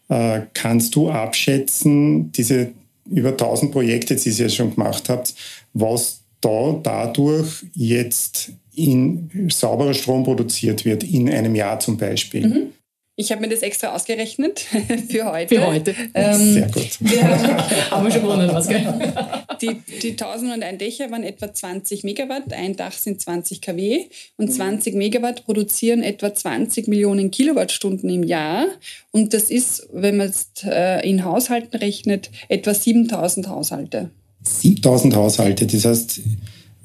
Äh, 0.07 0.41
kannst 0.53 0.95
du 0.95 1.09
abschätzen, 1.09 2.31
diese 2.31 2.71
über 3.09 3.29
1000 3.29 3.71
Projekte, 3.71 4.15
die 4.15 4.29
ihr 4.29 4.49
schon 4.49 4.73
gemacht 4.73 5.09
habt, 5.09 5.33
was 5.73 6.21
da 6.41 6.79
dadurch 6.81 7.65
jetzt 7.73 8.51
in 8.73 9.49
sauberer 9.51 9.93
Strom 9.93 10.23
produziert 10.23 10.85
wird, 10.85 11.03
in 11.03 11.29
einem 11.29 11.55
Jahr 11.55 11.79
zum 11.79 11.97
Beispiel? 11.97 12.47
Mhm. 12.47 12.67
Ich 13.17 13.31
habe 13.31 13.41
mir 13.41 13.47
das 13.47 13.61
extra 13.61 13.95
ausgerechnet 13.95 14.59
für 15.09 15.31
heute. 15.31 15.55
Für 15.55 15.67
heute. 15.67 15.95
Ähm, 16.13 16.53
Sehr 16.53 16.69
gut. 16.69 16.89
Ja. 16.99 17.91
haben 17.91 18.05
wir 18.05 18.11
schon 18.11 18.21
gewonnen, 18.23 18.49
was, 18.51 18.67
gell? 18.67 18.85
Die, 19.61 19.79
die 20.01 20.11
1001 20.11 20.77
Dächer 20.79 21.11
waren 21.11 21.23
etwa 21.23 21.53
20 21.53 22.03
Megawatt. 22.03 22.51
Ein 22.51 22.75
Dach 22.75 22.91
sind 22.91 23.21
20 23.21 23.61
kW. 23.61 24.05
Und 24.35 24.53
20 24.53 24.95
Megawatt 24.95 25.45
produzieren 25.45 26.03
etwa 26.03 26.33
20 26.33 26.89
Millionen 26.89 27.31
Kilowattstunden 27.31 28.09
im 28.09 28.23
Jahr. 28.23 28.65
Und 29.11 29.33
das 29.33 29.49
ist, 29.49 29.87
wenn 29.93 30.17
man 30.17 30.27
es 30.27 30.49
äh, 30.65 31.07
in 31.07 31.23
Haushalten 31.23 31.77
rechnet, 31.77 32.31
etwa 32.49 32.73
7000 32.73 33.47
Haushalte. 33.47 34.09
7000 34.43 35.15
Haushalte, 35.15 35.65
das 35.65 35.85
heißt 35.85 36.21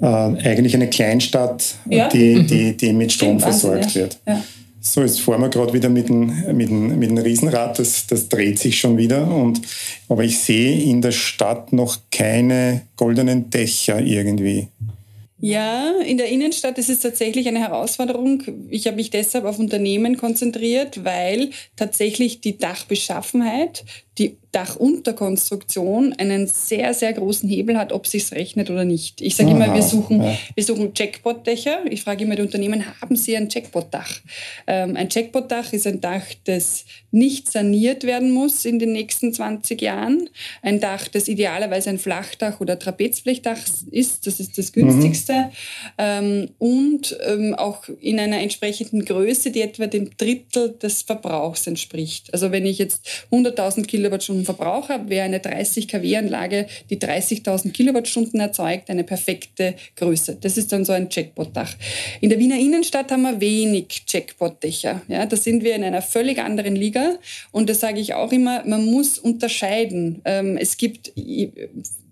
äh, 0.01 0.07
eigentlich 0.07 0.75
eine 0.75 0.89
Kleinstadt, 0.89 1.75
ja. 1.89 2.09
die, 2.09 2.45
die, 2.45 2.77
die 2.77 2.93
mit 2.93 3.13
Strom 3.13 3.41
versorgt 3.41 3.95
wird. 3.95 4.19
Ja. 4.27 4.43
So, 4.83 5.03
jetzt 5.03 5.21
fahren 5.21 5.43
wir 5.43 5.51
gerade 5.51 5.75
wieder 5.75 5.91
mit 5.91 6.09
dem, 6.09 6.57
mit, 6.57 6.71
dem, 6.71 6.99
mit 6.99 7.11
dem 7.11 7.19
Riesenrad, 7.19 7.79
das, 7.79 8.07
das 8.07 8.29
dreht 8.29 8.59
sich 8.59 8.81
schon 8.81 8.97
wieder. 8.97 9.29
Und, 9.29 9.61
aber 10.09 10.25
ich 10.25 10.39
sehe 10.39 10.83
in 10.83 11.03
der 11.03 11.13
Stadt 11.13 11.73
noch 11.73 11.99
keine 12.11 12.83
goldenen 12.97 13.51
Dächer 13.51 14.01
irgendwie. 14.01 14.69
Ja, 15.43 15.93
in 16.05 16.19
der 16.19 16.29
Innenstadt 16.29 16.77
ist 16.77 16.91
es 16.91 17.01
tatsächlich 17.01 17.49
eine 17.49 17.61
Herausforderung. 17.61 18.43
Ich 18.69 18.87
habe 18.87 18.97
mich 18.97 19.09
deshalb 19.09 19.47
auf 19.47 19.59
Unternehmen 19.59 20.19
konzentriert, 20.19 21.03
weil 21.03 21.51
tatsächlich 21.77 22.43
die 22.43 22.59
Dachbeschaffenheit, 22.59 23.85
die 24.19 24.37
Dachunterkonstruktion 24.53 26.13
einen 26.15 26.49
sehr, 26.49 26.93
sehr 26.93 27.13
großen 27.13 27.49
Hebel 27.49 27.79
hat, 27.79 27.93
ob 27.93 28.09
sich's 28.09 28.33
rechnet 28.33 28.69
oder 28.69 28.85
nicht. 28.85 29.21
Ich 29.21 29.37
sage 29.37 29.51
immer, 29.51 29.73
wir 29.73 29.83
suchen, 29.83 30.23
ja. 30.23 30.37
wir 30.57 30.65
suchen 30.65 30.91
Jackpot-Dächer. 30.95 31.85
Ich 31.89 32.03
frage 32.03 32.25
immer 32.25 32.35
die 32.35 32.43
Unternehmen, 32.43 32.85
haben 33.01 33.15
sie 33.15 33.37
ein 33.37 33.49
Jackpot-Dach? 33.49 34.21
Ähm, 34.67 34.97
ein 34.97 35.09
Jackpot-Dach 35.09 35.73
ist 35.73 35.87
ein 35.87 36.01
Dach, 36.01 36.25
das 36.45 36.85
nicht 37.13 37.51
saniert 37.51 38.03
werden 38.03 38.33
muss 38.33 38.65
in 38.65 38.81
den 38.81 38.93
nächsten 38.93 39.33
20 39.33 39.81
Jahren. 39.81 40.29
Ein 40.63 40.81
Dach, 40.81 41.07
das 41.07 41.29
idealerweise 41.29 41.91
ein 41.91 41.99
Flachdach 42.01 42.61
oder 42.61 42.77
Trapezblechdach 42.77 43.59
ist. 43.93 44.27
Das 44.27 44.41
ist 44.41 44.59
das 44.59 44.73
günstigste. 44.73 45.33
Mhm. 45.33 45.51
Ähm, 45.99 46.49
und 46.59 47.17
ähm, 47.25 47.55
auch 47.55 47.85
in 48.01 48.19
einer 48.19 48.41
entsprechenden 48.41 49.05
Größe, 49.05 49.53
die 49.53 49.61
etwa 49.61 49.87
dem 49.87 50.11
Drittel 50.17 50.73
des 50.73 51.03
Verbrauchs 51.03 51.69
entspricht. 51.69 52.35
Also 52.35 52.51
wenn 52.51 52.67
ich 52.67 52.79
jetzt 52.79 53.07
100.000 53.31 53.87
Kilowattstunden 53.87 54.00
Kilowattstunden 54.01 54.47
Verbrauch 54.47 54.89
habe, 54.89 55.11
wäre 55.11 55.27
eine 55.27 55.41
30 55.41 55.87
kW-Anlage, 55.87 56.67
die 56.89 56.99
30.000 56.99 57.73
Kilowattstunden 57.73 58.41
erzeugt, 58.41 58.89
eine 58.89 59.05
perfekte 59.05 59.75
Größe. 59.97 60.39
Das 60.41 60.57
ist 60.57 60.73
dann 60.73 60.87
so 60.87 60.93
ein 60.93 61.09
Jackpot-Dach. 61.11 61.75
In 62.23 62.31
der 62.31 62.39
Wiener 62.39 62.59
Innenstadt 62.59 63.13
haben 63.13 63.23
wir 63.23 63.41
wenig 63.41 64.05
Jackpot-Dächer. 64.09 65.03
Ja, 65.09 65.27
da 65.27 65.37
sind 65.37 65.63
wir 65.65 65.75
in 65.75 65.85
einer 65.85 66.01
völlig 66.01 66.39
anderen 66.39 66.77
Liga. 66.77 67.19
Und 67.53 67.69
da 67.69 67.75
sage 67.75 68.01
ich 68.01 68.15
auch 68.15 68.33
immer, 68.33 68.65
man 68.65 68.87
muss 68.87 69.19
unterscheiden. 69.19 70.23
Ähm, 70.25 70.57
es 70.57 70.79
gibt 70.79 71.13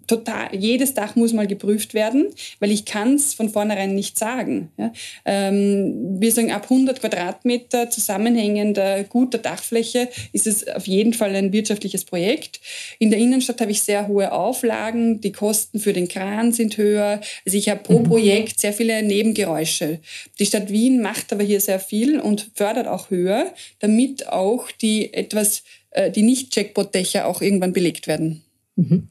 total, 0.09 0.49
jedes 0.55 0.95
Dach 0.95 1.15
muss 1.15 1.33
mal 1.33 1.47
geprüft 1.47 1.95
werden, 1.95 2.29
weil 2.59 2.73
ich 2.73 2.85
kann 2.85 3.15
es 3.15 3.35
von 3.35 3.49
vornherein 3.49 3.95
nicht 3.95 4.19
sagen. 4.19 4.73
Ja? 4.77 4.93
Ähm, 5.25 6.21
wir 6.21 6.33
sagen, 6.33 6.51
ab 6.51 6.65
100 6.65 7.01
Quadratmeter 7.01 7.91
zusammenhängender, 7.91 9.05
guter 9.05 9.39
Dachfläche 9.39 10.09
ist 10.33 10.47
es 10.47 10.67
auf 10.67 10.87
jeden 10.87 11.13
Fall 11.13 11.35
ein 11.37 11.53
wirtschaftliches 11.53 12.05
Projekt. 12.05 12.61
In 12.99 13.11
der 13.11 13.21
Innenstadt 13.21 13.61
habe 13.61 13.71
ich 13.71 13.83
sehr 13.83 14.09
hohe 14.09 14.33
Auflagen, 14.33 15.21
die 15.21 15.33
Kosten 15.33 15.79
für 15.79 15.93
den 15.93 16.09
Kran 16.09 16.53
sind 16.53 16.77
höher. 16.77 17.21
Also 17.47 17.57
ich 17.57 17.69
habe 17.69 17.83
pro 17.83 18.01
mhm. 18.01 18.05
Projekt 18.05 18.61
sehr 18.61 18.73
viele 18.73 19.03
Nebengeräusche. 19.03 20.01
Die 20.39 20.47
Stadt 20.47 20.71
Wien 20.71 21.01
macht 21.03 21.33
aber 21.33 21.45
hier 21.45 21.61
sehr 21.61 21.81
viel 21.81 22.19
und 22.19 22.51
fördert 22.55 22.89
auch 22.89 23.11
höher, 23.11 23.53
damit 23.79 24.29
auch 24.29 24.71
die 24.71 25.13
etwas, 25.13 25.63
äh, 25.91 26.11
die 26.11 26.23
Nicht-Jackpot-Dächer 26.23 27.27
auch 27.27 27.43
irgendwann 27.43 27.73
belegt 27.73 28.07
werden. 28.07 28.43
Mhm. 28.77 29.09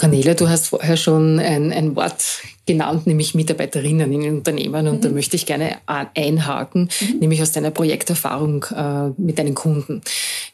Cornelia, 0.00 0.32
du 0.32 0.48
hast 0.48 0.68
vorher 0.68 0.96
schon 0.96 1.38
ein, 1.38 1.72
ein 1.74 1.94
Wort 1.94 2.24
genannt, 2.64 3.06
nämlich 3.06 3.34
Mitarbeiterinnen 3.34 4.10
in 4.10 4.36
Unternehmen. 4.38 4.88
Und 4.88 4.96
mhm. 4.96 5.00
da 5.02 5.08
möchte 5.10 5.36
ich 5.36 5.44
gerne 5.44 5.76
einhaken, 5.86 6.88
mhm. 7.00 7.18
nämlich 7.18 7.42
aus 7.42 7.52
deiner 7.52 7.70
Projekterfahrung 7.70 8.64
äh, 8.74 9.10
mit 9.20 9.38
deinen 9.38 9.54
Kunden. 9.54 10.00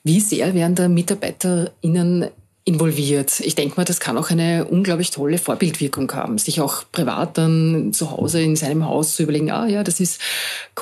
Wie 0.03 0.19
sehr 0.19 0.53
werden 0.53 0.75
da 0.75 0.88
MitarbeiterInnen 0.88 2.26
involviert. 2.67 3.39
Ich 3.41 3.55
denke 3.55 3.77
mal, 3.77 3.85
das 3.85 4.01
kann 4.01 4.19
auch 4.19 4.31
eine 4.31 4.65
unglaublich 4.65 5.13
tolle 5.13 5.39
Vorbildwirkung 5.39 6.13
haben, 6.13 6.37
sich 6.37 6.61
auch 6.61 6.83
privat 6.91 7.39
dann 7.39 7.93
zu 7.93 8.11
Hause 8.11 8.43
in 8.43 8.57
seinem 8.57 8.85
Haus 8.85 9.15
zu 9.15 9.23
überlegen, 9.23 9.53
ah 9.53 9.69
ja, 9.69 9.85
das 9.85 10.01
ist 10.01 10.21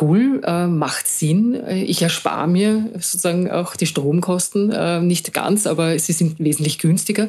cool, 0.01 0.41
äh, 0.45 0.67
macht 0.67 1.07
Sinn, 1.07 1.63
ich 1.69 2.01
erspare 2.01 2.49
mir 2.49 2.89
sozusagen 2.95 3.51
auch 3.51 3.77
die 3.77 3.87
Stromkosten, 3.87 4.73
äh, 4.73 5.01
nicht 5.03 5.35
ganz, 5.35 5.67
aber 5.67 5.99
sie 5.99 6.13
sind 6.13 6.41
wesentlich 6.41 6.79
günstiger. 6.79 7.29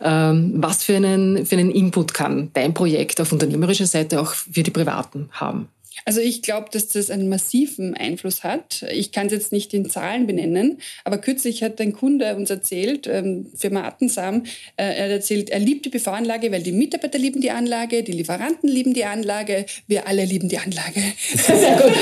Ähm, 0.00 0.54
was 0.56 0.82
für 0.82 0.96
einen, 0.96 1.44
für 1.44 1.56
einen 1.56 1.70
Input 1.70 2.14
kann 2.14 2.48
dein 2.54 2.72
Projekt 2.72 3.20
auf 3.20 3.32
unternehmerischer 3.32 3.86
Seite 3.86 4.22
auch 4.22 4.32
für 4.32 4.62
die 4.62 4.70
Privaten 4.70 5.28
haben? 5.32 5.68
Also 6.04 6.20
ich 6.20 6.42
glaube, 6.42 6.68
dass 6.70 6.88
das 6.88 7.10
einen 7.10 7.28
massiven 7.28 7.94
Einfluss 7.94 8.44
hat. 8.44 8.84
Ich 8.92 9.12
kann 9.12 9.26
es 9.26 9.32
jetzt 9.32 9.52
nicht 9.52 9.74
in 9.74 9.88
Zahlen 9.88 10.26
benennen, 10.26 10.78
aber 11.04 11.18
kürzlich 11.18 11.62
hat 11.62 11.80
ein 11.80 11.92
Kunde 11.92 12.36
uns 12.36 12.50
erzählt, 12.50 13.06
ähm, 13.06 13.46
Firma 13.56 13.84
Attensam, 13.84 14.44
äh, 14.76 14.84
er 14.84 15.04
hat 15.04 15.10
erzählt, 15.10 15.50
er 15.50 15.58
liebt 15.58 15.86
die 15.86 15.90
PV-Anlage, 15.90 16.52
weil 16.52 16.62
die 16.62 16.72
Mitarbeiter 16.72 17.18
lieben 17.18 17.40
die 17.40 17.50
Anlage, 17.50 18.02
die 18.02 18.12
Lieferanten 18.12 18.68
lieben 18.68 18.94
die 18.94 19.04
Anlage, 19.04 19.66
wir 19.86 20.06
alle 20.06 20.24
lieben 20.24 20.48
die 20.48 20.58
Anlage. 20.58 21.02
Sehr 21.34 21.76
gut. 21.76 21.92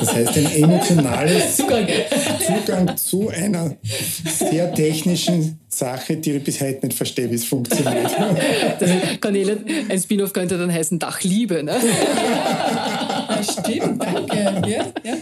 Das 0.00 0.14
heißt, 0.14 0.36
ein 0.36 0.54
emotionales 0.54 1.56
Zugang, 1.56 1.86
Zugang 2.46 2.96
zu 2.96 3.28
einer 3.28 3.76
sehr 4.26 4.72
technischen 4.74 5.60
Sache, 5.68 6.16
die 6.16 6.32
ich 6.32 6.44
bis 6.44 6.60
heute 6.60 6.86
nicht 6.86 6.96
verstehe, 6.96 7.30
wie 7.30 7.36
es 7.36 7.44
funktioniert. 7.44 8.10
Cornelia, 9.20 9.56
ein 9.88 9.98
Spin-off 9.98 10.32
könnte 10.32 10.58
dann 10.58 10.72
heißen 10.72 10.98
Dachliebe, 10.98 11.62
ne? 11.62 11.76
Ja, 13.40 13.52
stimmt, 13.52 14.02
danke. 14.02 14.36
Ja, 14.36 14.66
ja, 14.66 14.92
ja. 15.04 15.16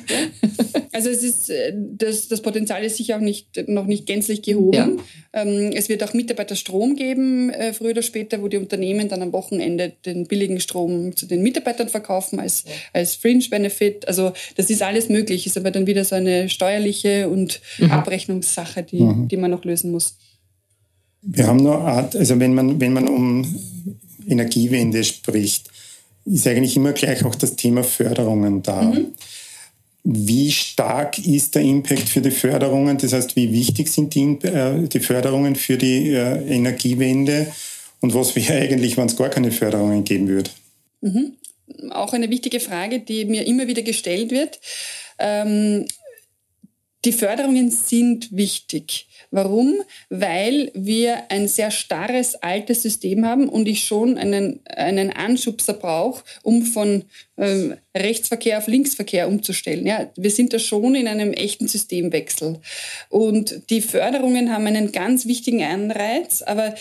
Also 0.93 1.11
es 1.11 1.23
ist, 1.23 1.51
äh, 1.51 1.73
das, 1.75 2.29
das 2.29 2.41
Potenzial 2.41 2.83
ist 2.83 2.97
sicher 2.97 3.17
auch 3.17 3.21
nicht, 3.21 3.69
noch 3.69 3.87
nicht 3.87 4.07
gänzlich 4.07 4.43
gehoben. 4.43 5.01
Ähm, 5.33 5.71
es 5.75 5.89
wird 5.89 6.03
auch 6.03 6.15
Mitarbeiterstrom 6.15 6.97
geben, 6.97 7.51
äh, 7.51 7.73
früher 7.73 7.91
oder 7.91 8.03
später, 8.03 8.43
wo 8.43 8.49
die 8.49 8.57
Unternehmen 8.57 9.09
dann 9.09 9.23
am 9.23 9.33
Wochenende 9.33 9.93
den 10.05 10.27
billigen 10.27 10.61
Strom 10.61 11.15
zu 11.15 11.27
den 11.27 11.43
Mitarbeitern 11.43 11.89
verkaufen 11.89 12.41
als, 12.41 12.65
als 12.93 13.15
Fringe-Benefit. 13.15 14.09
Also 14.09 14.33
das 14.57 14.71
ist 14.71 14.83
alles 14.83 15.09
möglich, 15.09 15.47
ist 15.47 15.57
aber 15.57 15.71
dann 15.71 15.87
wieder 15.87 16.05
so 16.05 16.17
eine 16.17 16.49
steuerliche 16.49 17.29
und 17.29 17.61
mhm. 17.79 17.91
Abrechnungssache, 17.91 18.83
die, 18.83 19.03
mhm. 19.03 19.29
die 19.29 19.37
man 19.37 19.51
noch 19.51 19.65
lösen 19.65 19.91
muss. 19.91 20.17
Wir 21.23 21.47
haben 21.47 21.59
nur 21.59 21.79
Art, 21.79 22.17
also 22.17 22.39
wenn 22.41 22.55
man, 22.55 22.81
wenn 22.81 22.93
man 22.93 23.09
um 23.09 23.45
Energiewende 24.27 25.05
spricht, 25.05 25.71
ist 26.33 26.47
eigentlich 26.47 26.77
immer 26.77 26.93
gleich 26.93 27.25
auch 27.25 27.35
das 27.35 27.57
Thema 27.57 27.83
Förderungen 27.85 28.63
da. 28.63 28.83
Mhm. 28.83 29.15
Wie 30.05 30.51
stark 30.53 31.19
ist 31.19 31.55
der 31.55 31.63
Impact 31.63 32.09
für 32.09 32.21
die 32.21 32.31
Förderungen? 32.31 32.97
Das 32.99 33.13
heißt, 33.13 33.37
wie 33.37 33.53
wichtig 33.53 33.89
sind 33.89 34.15
die, 34.15 34.39
äh, 34.43 34.89
die 34.89 35.01
Förderungen 35.01 35.57
für 35.57 35.77
die 35.77 36.11
äh, 36.13 36.47
Energiewende? 36.49 37.53
Und 38.01 38.15
was 38.15 38.37
wäre 38.37 38.55
eigentlich, 38.55 38.97
wenn 38.97 39.07
es 39.07 39.17
gar 39.17 39.29
keine 39.29 39.51
Förderungen 39.51 40.05
geben 40.05 40.29
würde? 40.29 40.51
Mhm. 41.01 41.33
Auch 41.91 42.13
eine 42.13 42.31
wichtige 42.31 42.61
Frage, 42.61 43.01
die 43.01 43.25
mir 43.25 43.47
immer 43.47 43.67
wieder 43.67 43.83
gestellt 43.83 44.31
wird. 44.31 44.61
Ähm, 45.19 45.87
die 47.05 47.13
Förderungen 47.13 47.71
sind 47.71 48.35
wichtig. 48.35 49.08
Warum? 49.31 49.75
Weil 50.09 50.71
wir 50.75 51.31
ein 51.31 51.49
sehr 51.49 51.71
starres, 51.71 52.35
altes 52.37 52.83
System 52.83 53.27
haben 53.27 53.49
und 53.49 53.69
ich 53.69 53.85
schon 53.85 54.17
einen, 54.17 54.61
einen 54.67 55.11
Anschubser 55.11 55.75
brauche, 55.75 56.25
um 56.43 56.63
von 56.63 57.05
ähm, 57.37 57.75
Rechtsverkehr 57.97 58.59
auf 58.59 58.67
Linksverkehr 58.67 59.29
umzustellen. 59.29 59.87
Ja, 59.87 60.11
wir 60.17 60.31
sind 60.31 60.53
da 60.53 60.59
schon 60.59 60.95
in 60.95 61.09
einem 61.09 61.33
echten 61.33 61.69
Systemwechsel. 61.69 62.61
Und 63.11 63.71
die 63.71 63.83
Förderungen 63.83 64.53
haben 64.53 64.67
einen 64.67 64.93
ganz 64.93 65.27
wichtigen 65.27 65.63
Anreiz, 65.63 66.43
aber 66.43 66.75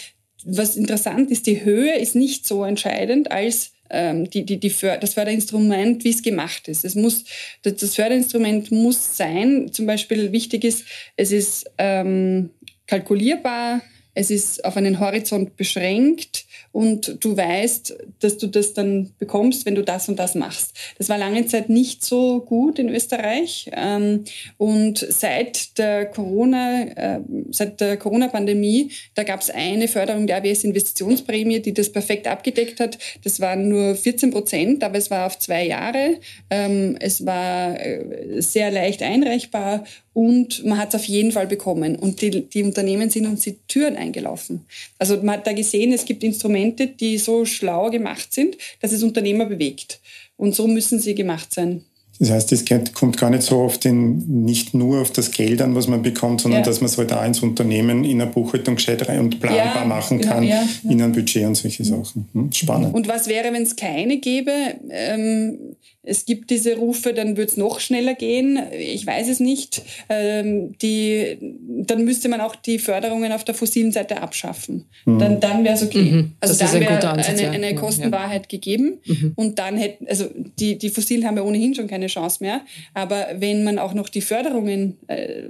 was 0.46 0.78
interessant 0.78 1.32
ist, 1.32 1.48
die 1.48 1.66
Höhe 1.66 1.98
ist 1.98 2.16
nicht 2.16 2.48
so 2.48 2.64
entscheidend 2.64 3.32
als 3.32 3.72
die, 3.92 4.46
die, 4.46 4.60
die 4.60 4.70
För 4.70 4.98
das 4.98 5.14
Förderinstrument, 5.14 6.04
wie 6.04 6.10
es 6.10 6.22
gemacht 6.22 6.68
ist. 6.68 6.86
Es 6.86 6.96
muss, 6.96 7.24
das 7.64 7.96
Förderinstrument 7.96 8.72
muss 8.72 9.18
sein, 9.18 9.72
zum 9.72 9.86
Beispiel 9.86 10.32
wichtig 10.32 10.64
ist, 10.64 10.86
es 11.16 11.32
ist 11.32 11.70
ähm, 11.78 12.50
kalkulierbar, 12.86 13.82
es 14.14 14.32
ist 14.32 14.66
auf 14.66 14.76
einen 14.78 15.00
Horizont 15.00 15.56
beschränkt 15.58 16.46
und 16.78 17.18
du 17.22 17.36
weißt, 17.36 17.98
dass 18.20 18.38
du 18.38 18.46
das 18.46 18.76
dann 18.76 19.10
bekommst, 19.18 19.66
wenn 19.66 19.74
du 19.74 19.82
das 19.82 20.10
und 20.10 20.20
das 20.20 20.36
machst. 20.36 20.78
Das 21.00 21.10
war 21.10 21.18
lange 21.18 21.44
Zeit 21.48 21.70
nicht 21.70 22.06
so 22.06 22.42
gut 22.42 22.78
in 22.78 22.90
Österreich 22.90 23.72
ähm, 23.76 24.26
und 24.58 25.00
seit 25.00 25.80
der 25.80 26.06
Corona, 26.06 26.84
äh, 26.84 27.22
seit 27.50 27.82
der 27.82 27.98
Corona-Pandemie, 27.98 28.92
da 29.16 29.24
gab 29.24 29.42
es 29.42 29.50
eine 29.50 29.88
Förderung 29.88 30.28
der 30.28 30.38
AWS-Investitionsprämie, 30.38 31.62
die 31.62 31.74
das 31.74 31.92
perfekt 31.92 32.28
abgedeckt 32.28 32.80
hat. 32.80 33.00
Das 33.24 33.40
waren 33.40 33.70
nur 33.70 33.96
14 33.96 34.30
Prozent, 34.30 34.84
aber 34.84 35.00
es 35.00 35.10
war 35.10 35.26
auf 35.26 35.40
zwei 35.40 35.66
Jahre. 35.66 36.20
Ähm, 36.52 36.96
es 37.00 37.26
war 37.26 37.84
äh, 37.84 38.40
sehr 38.40 38.70
leicht 38.70 39.02
einreichbar 39.02 39.84
und 40.18 40.66
man 40.66 40.80
hat 40.80 40.90
es 40.90 40.96
auf 40.96 41.06
jeden 41.06 41.32
Fall 41.32 41.46
bekommen. 41.46 41.96
Und 41.96 42.24
die, 42.24 42.50
die 42.50 42.64
Unternehmen 42.64 43.12
sind 43.12 43.28
uns 43.28 43.42
die 43.42 43.60
Türen 43.68 43.96
eingelaufen. 43.96 44.66
Also 44.98 45.18
man 45.18 45.36
hat 45.38 45.46
da 45.46 45.54
gesehen, 45.54 45.94
es 45.94 46.06
gibt 46.06 46.24
Instrumente, 46.24 46.67
die 46.76 47.18
so 47.18 47.46
schlau 47.46 47.90
gemacht 47.90 48.34
sind, 48.34 48.58
dass 48.82 48.92
es 48.92 49.04
Unternehmer 49.04 49.46
bewegt. 49.46 50.00
Und 50.36 50.56
so 50.56 50.68
müssen 50.68 51.00
sie 51.00 51.16
gemacht 51.16 51.54
sein. 51.54 51.84
Das 52.20 52.32
heißt, 52.32 52.52
es 52.52 52.66
kommt 52.94 53.18
gar 53.18 53.30
nicht 53.30 53.44
so 53.44 53.60
oft 53.60 53.86
in, 53.86 54.44
nicht 54.44 54.74
nur 54.74 55.02
auf 55.02 55.12
das 55.12 55.30
Geld 55.32 55.62
an, 55.62 55.76
was 55.76 55.88
man 55.88 56.02
bekommt, 56.02 56.42
sondern 56.42 56.62
ja. 56.62 56.66
dass 56.66 56.82
man 56.82 56.90
es 56.90 56.98
halt 56.98 57.14
auch 57.14 57.24
ins 57.24 57.42
Unternehmen 57.42 58.04
in 58.04 58.18
der 58.18 58.26
Buchhaltung 58.26 58.76
gescheit 58.76 59.08
und 59.08 59.40
planbar 59.40 59.82
ja, 59.82 59.86
machen 59.86 60.20
kann, 60.22 60.44
ja, 60.44 60.64
in 60.84 61.02
einem 61.02 61.12
Budget 61.12 61.46
und 61.46 61.56
solche 61.56 61.84
Sachen. 61.84 62.28
Hm, 62.34 62.52
spannend. 62.52 62.96
Und 62.96 63.08
was 63.08 63.28
wäre, 63.28 63.54
wenn 63.54 63.62
es 63.62 63.76
keine 63.76 64.18
gäbe? 64.18 64.52
Ähm, 64.90 65.67
es 66.04 66.26
gibt 66.26 66.50
diese 66.50 66.78
Rufe, 66.78 67.14
dann 67.14 67.36
wird 67.38 67.50
es 67.50 67.58
noch 67.58 67.80
schneller 67.80 68.14
gehen. 68.14 68.60
Ich 68.72 69.06
weiß 69.06 69.28
es 69.28 69.40
nicht. 69.40 69.82
Ähm, 70.10 70.78
die, 70.78 71.38
dann 71.86 72.06
müsste 72.06 72.30
man 72.30 72.40
auch 72.42 72.56
die 72.56 72.80
Förderungen 72.80 73.32
auf 73.32 73.44
der 73.44 73.56
fossilen 73.56 73.92
Seite 73.92 74.22
abschaffen. 74.22 74.86
Mhm. 75.06 75.20
Dann, 75.20 75.40
dann 75.40 75.64
wäre 75.64 75.76
es 75.76 75.84
okay. 75.84 76.12
Mhm. 76.12 76.32
Also 76.40 76.58
dann 76.58 76.80
wäre 76.80 77.14
ein 77.14 77.20
eine, 77.20 77.50
eine 77.50 77.76
Kostenwahrheit 77.76 78.44
ja. 78.44 78.48
gegeben. 78.48 79.00
Mhm. 79.06 79.34
Und 79.36 79.60
dann 79.60 79.78
hätten, 79.78 80.08
also 80.08 80.26
die, 80.60 80.78
die 80.78 80.90
Fossilen 80.90 81.26
haben 81.26 81.38
ja 81.38 81.44
ohnehin 81.44 81.76
schon 81.76 81.88
keine 81.88 82.08
Chance 82.08 82.42
mehr. 82.42 82.62
Aber 82.94 83.28
wenn 83.36 83.64
man 83.64 83.78
auch 83.78 83.94
noch 83.94 84.10
die 84.10 84.22
Förderungen 84.22 84.98
äh, 85.08 85.50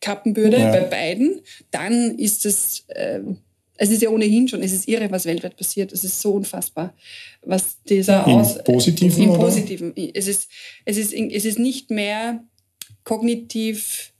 kappen 0.00 0.36
würde 0.36 0.58
ja. 0.58 0.70
bei 0.70 0.80
beiden, 0.80 1.40
dann 1.70 2.18
ist 2.18 2.46
es 2.46 2.84
äh, 2.88 3.20
es 3.78 3.90
ist 3.90 4.02
ja 4.02 4.10
ohnehin 4.10 4.48
schon, 4.48 4.62
es 4.62 4.72
ist 4.72 4.88
irre, 4.88 5.10
was 5.10 5.24
weltweit 5.24 5.56
passiert. 5.56 5.92
Es 5.92 6.04
ist 6.04 6.20
so 6.20 6.32
unfassbar, 6.32 6.92
was 7.42 7.76
dieser 7.88 8.26
Im 8.26 8.34
Aus 8.34 8.62
Positiven 8.64 9.22
im 9.22 9.32
Positiven. 9.32 9.92
Es 9.96 10.26
ist 10.26 10.48
es 10.84 10.98
ist 10.98 11.14
es 11.14 11.44
ist 11.44 11.58
nicht 11.58 11.90
mehr 11.90 12.42
kognitiv 13.04 14.12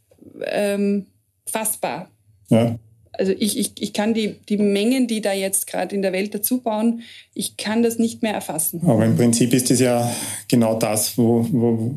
ähm, 0.47 1.07
fassbar. 1.47 2.11
Ja. 2.49 2.79
Also 3.13 3.33
ich, 3.37 3.59
ich, 3.59 3.73
ich 3.81 3.93
kann 3.93 4.15
die, 4.15 4.37
die 4.49 4.59
Mengen, 4.59 5.09
die 5.09 5.21
da 5.21 5.33
jetzt 5.33 5.67
gerade 5.67 5.95
in 5.95 6.03
der 6.03 6.13
Welt 6.13 6.33
dazu 6.35 6.61
bauen, 6.61 7.03
ich 7.35 7.57
kann 7.57 7.83
das 7.83 7.99
nicht 7.99 8.23
mehr 8.23 8.33
erfassen. 8.33 8.81
Aber 8.87 9.05
im 9.05 9.17
Prinzip 9.17 9.53
ist 9.53 9.73
es 9.73 9.81
ja 9.81 10.15
genau 10.47 10.79
das, 10.79 11.19
wo, 11.19 11.45
wo, 11.51 11.93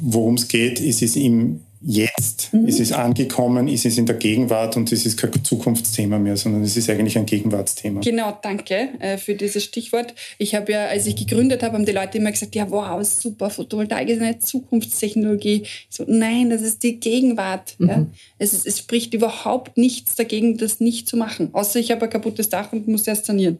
worum 0.00 0.34
es 0.34 0.48
geht. 0.48 0.80
Es 0.80 1.00
ist 1.00 1.16
im 1.16 1.60
jetzt. 1.80 2.52
Mhm. 2.52 2.66
Es 2.66 2.80
ist 2.80 2.92
angekommen, 2.92 3.68
es 3.68 3.84
ist 3.84 3.98
in 3.98 4.06
der 4.06 4.16
Gegenwart 4.16 4.76
und 4.76 4.90
es 4.90 5.06
ist 5.06 5.16
kein 5.16 5.32
Zukunftsthema 5.44 6.18
mehr, 6.18 6.36
sondern 6.36 6.62
es 6.62 6.76
ist 6.76 6.90
eigentlich 6.90 7.16
ein 7.16 7.26
Gegenwartsthema. 7.26 8.00
Genau, 8.00 8.36
danke 8.42 8.88
äh, 8.98 9.16
für 9.16 9.34
dieses 9.34 9.64
Stichwort. 9.64 10.14
Ich 10.38 10.54
habe 10.54 10.72
ja, 10.72 10.86
als 10.86 11.06
ich 11.06 11.16
gegründet 11.16 11.62
habe, 11.62 11.74
haben 11.74 11.86
die 11.86 11.92
Leute 11.92 12.18
immer 12.18 12.32
gesagt, 12.32 12.54
ja, 12.54 12.70
wow, 12.70 13.04
super, 13.04 13.50
Photovoltaik 13.50 14.08
ist 14.08 14.20
eine 14.20 14.38
Zukunftstechnologie. 14.38 15.62
Ich 15.62 15.86
so, 15.90 16.04
nein, 16.06 16.50
das 16.50 16.62
ist 16.62 16.82
die 16.82 16.98
Gegenwart. 16.98 17.74
Mhm. 17.78 17.88
Ja. 17.88 18.06
Es, 18.38 18.66
es 18.66 18.78
spricht 18.78 19.14
überhaupt 19.14 19.76
nichts 19.76 20.16
dagegen, 20.16 20.58
das 20.58 20.80
nicht 20.80 21.08
zu 21.08 21.16
machen. 21.16 21.50
Außer 21.52 21.78
ich 21.78 21.90
habe 21.90 22.04
ein 22.04 22.10
kaputtes 22.10 22.48
Dach 22.48 22.72
und 22.72 22.88
muss 22.88 23.06
erst 23.06 23.26
sanieren. 23.26 23.58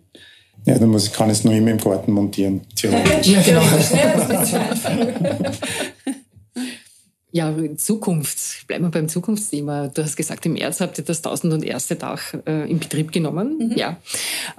Ja, 0.66 0.78
dann 0.78 0.88
muss, 0.88 1.12
kann 1.12 1.30
ich 1.30 1.38
es 1.38 1.44
nur 1.44 1.54
immer 1.54 1.70
im 1.70 1.78
Garten 1.78 2.12
montieren. 2.12 2.62
Theoretisch. 2.74 3.32
ja, 3.32 3.42
genau. 3.42 3.62
Ja, 3.94 5.52
Zukunft. 7.76 8.66
Bleiben 8.66 8.84
wir 8.84 8.90
beim 8.90 9.08
Zukunftsthema. 9.08 9.88
Du 9.88 10.02
hast 10.02 10.16
gesagt, 10.16 10.46
im 10.46 10.54
März 10.54 10.80
habt 10.80 10.98
ihr 10.98 11.04
das 11.04 11.18
1001. 11.18 11.88
Dach 11.98 12.34
äh, 12.46 12.70
in 12.70 12.78
Betrieb 12.78 13.12
genommen. 13.12 13.70
Mhm. 13.70 13.76
Ja. 13.76 13.96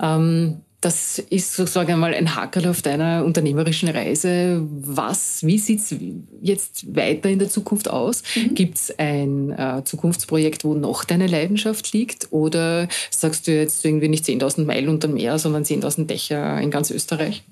Ähm, 0.02 0.62
das 0.82 1.20
ist 1.20 1.56
sozusagen 1.56 1.92
einmal 1.92 2.14
ein 2.14 2.36
Hakel 2.36 2.66
auf 2.70 2.82
deiner 2.82 3.26
unternehmerischen 3.26 3.90
Reise. 3.90 4.66
Was, 4.70 5.46
wie 5.46 5.58
sieht's 5.58 5.94
jetzt 6.42 6.96
weiter 6.96 7.30
in 7.30 7.40
der 7.40 7.50
Zukunft 7.50 7.90
aus? 7.90 8.24
Mhm. 8.36 8.56
Gibt's 8.56 8.94
ein 8.98 9.52
äh, 9.52 9.84
Zukunftsprojekt, 9.84 10.64
wo 10.64 10.76
noch 10.76 11.04
deine 11.04 11.28
Leidenschaft 11.28 11.92
liegt? 11.92 12.32
Oder 12.32 12.88
sagst 13.10 13.48
du 13.48 13.52
jetzt 13.52 13.84
irgendwie 13.84 14.08
nicht 14.08 14.24
10.000 14.24 14.64
Meilen 14.64 14.88
unter 14.88 15.10
dem 15.10 15.16
Meer, 15.16 15.38
sondern 15.38 15.64
10.000 15.64 16.06
Dächer 16.06 16.62
in 16.62 16.72
ganz 16.72 16.92
Österreich? 16.92 17.44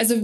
Also 0.00 0.14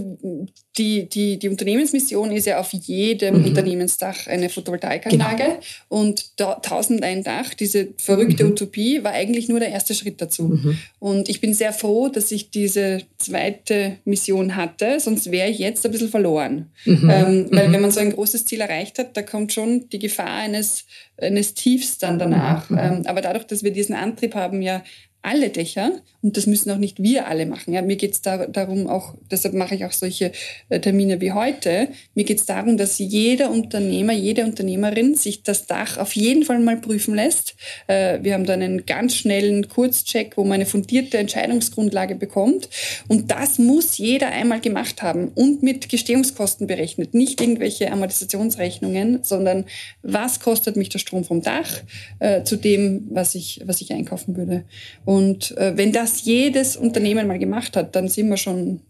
die, 0.77 1.09
die, 1.09 1.37
die 1.37 1.49
Unternehmensmission 1.49 2.31
ist 2.31 2.45
ja 2.45 2.59
auf 2.59 2.71
jedem 2.71 3.39
mhm. 3.39 3.45
Unternehmensdach 3.47 4.27
eine 4.27 4.49
Photovoltaikanlage. 4.49 5.43
Genau. 5.43 5.59
Und 5.89 6.39
da, 6.39 6.53
1001 6.53 7.25
Dach, 7.25 7.53
diese 7.53 7.89
verrückte 7.97 8.45
mhm. 8.45 8.51
Utopie, 8.51 9.03
war 9.03 9.11
eigentlich 9.11 9.49
nur 9.49 9.59
der 9.59 9.69
erste 9.69 9.93
Schritt 9.93 10.21
dazu. 10.21 10.43
Mhm. 10.43 10.77
Und 10.99 11.27
ich 11.27 11.41
bin 11.41 11.53
sehr 11.53 11.73
froh, 11.73 12.07
dass 12.07 12.31
ich 12.31 12.51
diese 12.51 13.01
zweite 13.17 13.97
Mission 14.05 14.55
hatte, 14.55 14.97
sonst 15.01 15.29
wäre 15.29 15.49
ich 15.49 15.59
jetzt 15.59 15.85
ein 15.85 15.91
bisschen 15.91 16.09
verloren. 16.09 16.71
Mhm. 16.85 17.09
Ähm, 17.11 17.47
weil 17.51 17.67
mhm. 17.67 17.73
wenn 17.73 17.81
man 17.81 17.91
so 17.91 17.99
ein 17.99 18.13
großes 18.13 18.45
Ziel 18.45 18.61
erreicht 18.61 18.97
hat, 18.97 19.17
da 19.17 19.23
kommt 19.23 19.51
schon 19.51 19.89
die 19.89 19.99
Gefahr 19.99 20.35
eines, 20.35 20.85
eines 21.17 21.53
Tiefs 21.53 21.97
dann 21.97 22.17
danach. 22.17 22.69
Mhm. 22.69 22.77
Ähm, 22.77 23.01
aber 23.07 23.19
dadurch, 23.19 23.45
dass 23.45 23.61
wir 23.61 23.71
diesen 23.71 23.95
Antrieb 23.95 24.35
haben, 24.35 24.61
ja 24.61 24.83
alle 25.25 25.49
Dächer 25.49 25.91
und 26.25 26.37
das 26.37 26.47
müssen 26.47 26.71
auch 26.71 26.77
nicht 26.77 27.03
wir 27.03 27.27
alle 27.27 27.45
machen. 27.45 27.71
Ja, 27.71 27.83
mir 27.83 27.97
geht 27.97 28.13
es 28.13 28.21
da, 28.21 28.47
darum 28.47 28.87
auch, 28.87 29.13
deshalb 29.29 29.53
mache 29.53 29.75
ich 29.75 29.85
auch 29.85 29.91
solche 29.91 30.31
äh, 30.69 30.79
Termine 30.79 31.21
wie 31.21 31.33
heute. 31.33 31.89
Mir 32.15 32.23
geht 32.23 32.39
es 32.39 32.47
darum, 32.47 32.77
dass 32.77 32.97
jeder 32.97 33.51
Unternehmer, 33.51 34.13
jede 34.13 34.43
Unternehmerin 34.43 35.13
sich 35.13 35.43
das 35.43 35.67
Dach 35.67 35.99
auf 35.99 36.15
jeden 36.15 36.43
Fall 36.43 36.57
mal 36.59 36.77
prüfen 36.77 37.13
lässt. 37.13 37.55
Äh, 37.85 38.23
wir 38.23 38.33
haben 38.33 38.45
dann 38.45 38.63
einen 38.63 38.87
ganz 38.87 39.15
schnellen 39.15 39.69
Kurzcheck, 39.69 40.35
wo 40.35 40.43
man 40.43 40.53
eine 40.53 40.65
fundierte 40.65 41.19
Entscheidungsgrundlage 41.19 42.15
bekommt 42.15 42.69
und 43.07 43.29
das 43.29 43.59
muss 43.59 43.99
jeder 43.99 44.29
einmal 44.29 44.61
gemacht 44.61 45.03
haben 45.03 45.31
und 45.35 45.61
mit 45.61 45.89
Gestehungskosten 45.89 46.65
berechnet. 46.65 47.13
Nicht 47.13 47.39
irgendwelche 47.39 47.91
Amortisationsrechnungen, 47.91 49.23
sondern 49.23 49.65
was 50.01 50.39
kostet 50.39 50.75
mich 50.75 50.89
der 50.89 50.99
Strom 50.99 51.23
vom 51.23 51.43
Dach 51.43 51.81
äh, 52.17 52.41
zu 52.43 52.55
dem, 52.55 53.07
was 53.11 53.35
ich, 53.35 53.61
was 53.65 53.81
ich 53.81 53.93
einkaufen 53.93 54.37
würde. 54.37 54.63
Und 55.03 55.14
und 55.15 55.55
äh, 55.57 55.77
wenn 55.77 55.93
das 55.93 56.25
jedes 56.25 56.75
Unternehmen 56.75 57.25
mal 57.27 57.39
gemacht 57.39 57.77
hat, 57.77 57.95
dann 57.95 58.09
sind 58.09 58.27
wir 58.29 58.35
schon 58.35 58.81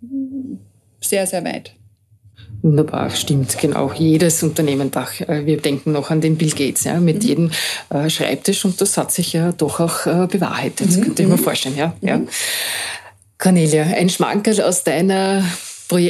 sehr, 0.99 1.27
sehr 1.27 1.43
weit. 1.45 1.75
Wunderbar, 2.63 3.11
stimmt, 3.11 3.59
genau. 3.59 3.91
Jedes 3.93 4.41
Unternehmen, 4.41 4.91
äh, 5.27 5.45
wir 5.45 5.57
denken 5.57 5.91
noch 5.91 6.09
an 6.09 6.21
den 6.21 6.35
Bill 6.35 6.49
Gates, 6.49 6.85
ja, 6.85 6.99
mit 6.99 7.21
mhm. 7.21 7.29
jedem 7.29 7.51
äh, 7.91 8.09
Schreibtisch 8.09 8.65
und 8.65 8.81
das 8.81 8.97
hat 8.97 9.11
sich 9.11 9.33
ja 9.33 9.51
doch 9.51 9.79
auch 9.79 10.07
äh, 10.07 10.25
bewahrheitet, 10.25 10.89
mhm. 10.89 11.01
könnte 11.01 11.21
ich 11.21 11.27
mir 11.27 11.35
mhm. 11.35 11.43
vorstellen, 11.43 11.77
ja. 11.77 11.93
Mhm. 12.01 12.07
ja. 12.07 12.21
Cornelia, 13.37 13.83
ein 13.83 14.09
Schmankerl 14.09 14.61
aus 14.61 14.83
deiner 14.83 15.43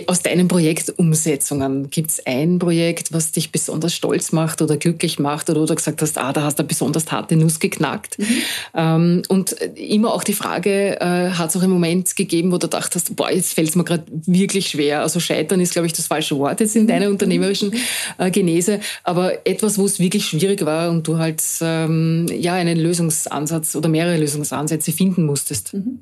aus 0.08 0.22
deinen 0.22 0.48
Projektumsetzungen, 0.48 1.90
gibt 1.90 2.12
es 2.12 2.26
ein 2.26 2.60
Projekt, 2.60 3.12
was 3.12 3.32
dich 3.32 3.52
besonders 3.52 3.94
stolz 3.94 4.32
macht 4.32 4.62
oder 4.62 4.78
glücklich 4.78 5.20
macht 5.20 5.50
oder, 5.50 5.62
oder 5.62 5.76
gesagt 5.76 6.02
hast, 6.02 6.18
ah, 6.18 6.32
da 6.32 6.44
hast 6.44 6.60
du 6.60 6.64
eine 6.64 6.68
besonders 6.68 7.12
harte 7.12 7.36
Nuss 7.36 7.60
geknackt? 7.60 8.18
Mhm. 8.18 8.26
Ähm, 8.74 9.22
und 9.28 9.52
immer 9.52 10.14
auch 10.14 10.24
die 10.24 10.34
Frage, 10.34 11.00
äh, 11.00 11.32
hat 11.32 11.50
es 11.50 11.58
auch 11.58 11.62
einen 11.62 11.72
Moment 11.72 12.16
gegeben, 12.16 12.52
wo 12.52 12.58
du 12.58 12.68
dachtest, 12.68 13.16
boah, 13.16 13.32
jetzt 13.32 13.54
fällt 13.54 13.70
es 13.70 13.76
mir 13.76 13.84
gerade 13.84 14.04
wirklich 14.26 14.70
schwer. 14.70 15.02
Also 15.02 15.20
scheitern 15.20 15.60
ist, 15.60 15.74
glaube 15.74 15.88
ich, 15.88 15.94
das 15.94 16.08
falsche 16.08 16.38
Wort 16.38 16.60
jetzt 16.60 16.76
in 16.76 16.84
mhm. 16.84 16.88
deiner 16.88 17.10
unternehmerischen 17.10 17.74
äh, 18.18 18.32
Genese, 18.32 18.80
aber 19.04 19.46
etwas, 19.46 19.78
wo 19.78 19.86
es 19.86 20.00
wirklich 20.00 20.26
schwierig 20.26 20.66
war 20.66 20.90
und 20.90 21.08
du 21.08 21.18
halt 21.18 21.44
ähm, 21.62 22.28
ja 22.32 22.54
einen 22.54 22.78
Lösungsansatz 22.78 23.76
oder 23.76 23.90
mehrere 23.90 24.18
Lösungsansätze 24.18 24.92
finden 24.92 25.26
musstest. 25.26 25.74
Mhm. 25.74 26.00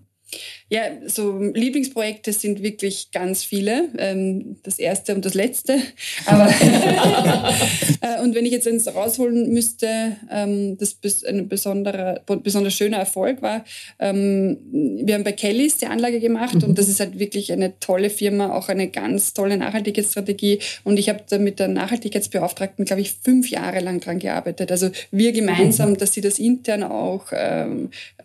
Ja, 0.74 0.86
so 1.06 1.38
Lieblingsprojekte 1.38 2.34
sind 2.34 2.64
wirklich 2.64 3.12
ganz 3.12 3.44
viele. 3.44 3.90
Ähm, 4.00 4.56
das 4.64 4.80
erste 4.80 5.14
und 5.14 5.24
das 5.24 5.36
letzte. 5.36 5.78
Aber 6.26 6.48
äh, 8.02 8.24
und 8.24 8.34
wenn 8.34 8.44
ich 8.48 8.54
jetzt 8.54 8.68
eins 8.68 8.88
rausholen 8.88 9.54
müsste, 9.54 10.18
ähm, 10.32 10.80
das 10.80 11.24
ein 11.26 11.48
besonderer, 11.48 12.22
besonders 12.26 12.74
schöner 12.74 12.98
Erfolg 12.98 13.44
war. 13.44 13.64
Ähm, 14.00 14.58
wir 15.06 15.14
haben 15.14 15.24
bei 15.24 15.34
Kellys 15.34 15.78
die 15.78 15.86
Anlage 15.86 16.20
gemacht 16.20 16.56
mhm. 16.56 16.64
und 16.64 16.80
das 16.80 16.88
ist 16.88 17.00
halt 17.00 17.20
wirklich 17.20 17.54
eine 17.54 17.80
tolle 17.80 18.10
Firma, 18.10 18.58
auch 18.58 18.68
eine 18.68 18.88
ganz 18.88 19.36
tolle 19.36 19.58
Nachhaltigkeitsstrategie. 19.58 20.58
Und 20.84 20.98
ich 20.98 21.08
habe 21.08 21.20
da 21.30 21.38
mit 21.38 21.60
der 21.60 21.68
Nachhaltigkeitsbeauftragten, 21.68 22.86
glaube 22.86 23.04
ich, 23.04 23.14
fünf 23.22 23.52
Jahre 23.52 23.80
lang 23.80 24.00
dran 24.00 24.18
gearbeitet. 24.18 24.72
Also 24.72 24.90
wir 25.12 25.34
gemeinsam, 25.34 25.92
mhm. 25.92 25.98
dass 25.98 26.14
sie 26.14 26.22
das 26.22 26.40
intern 26.40 26.82
auch 26.82 27.32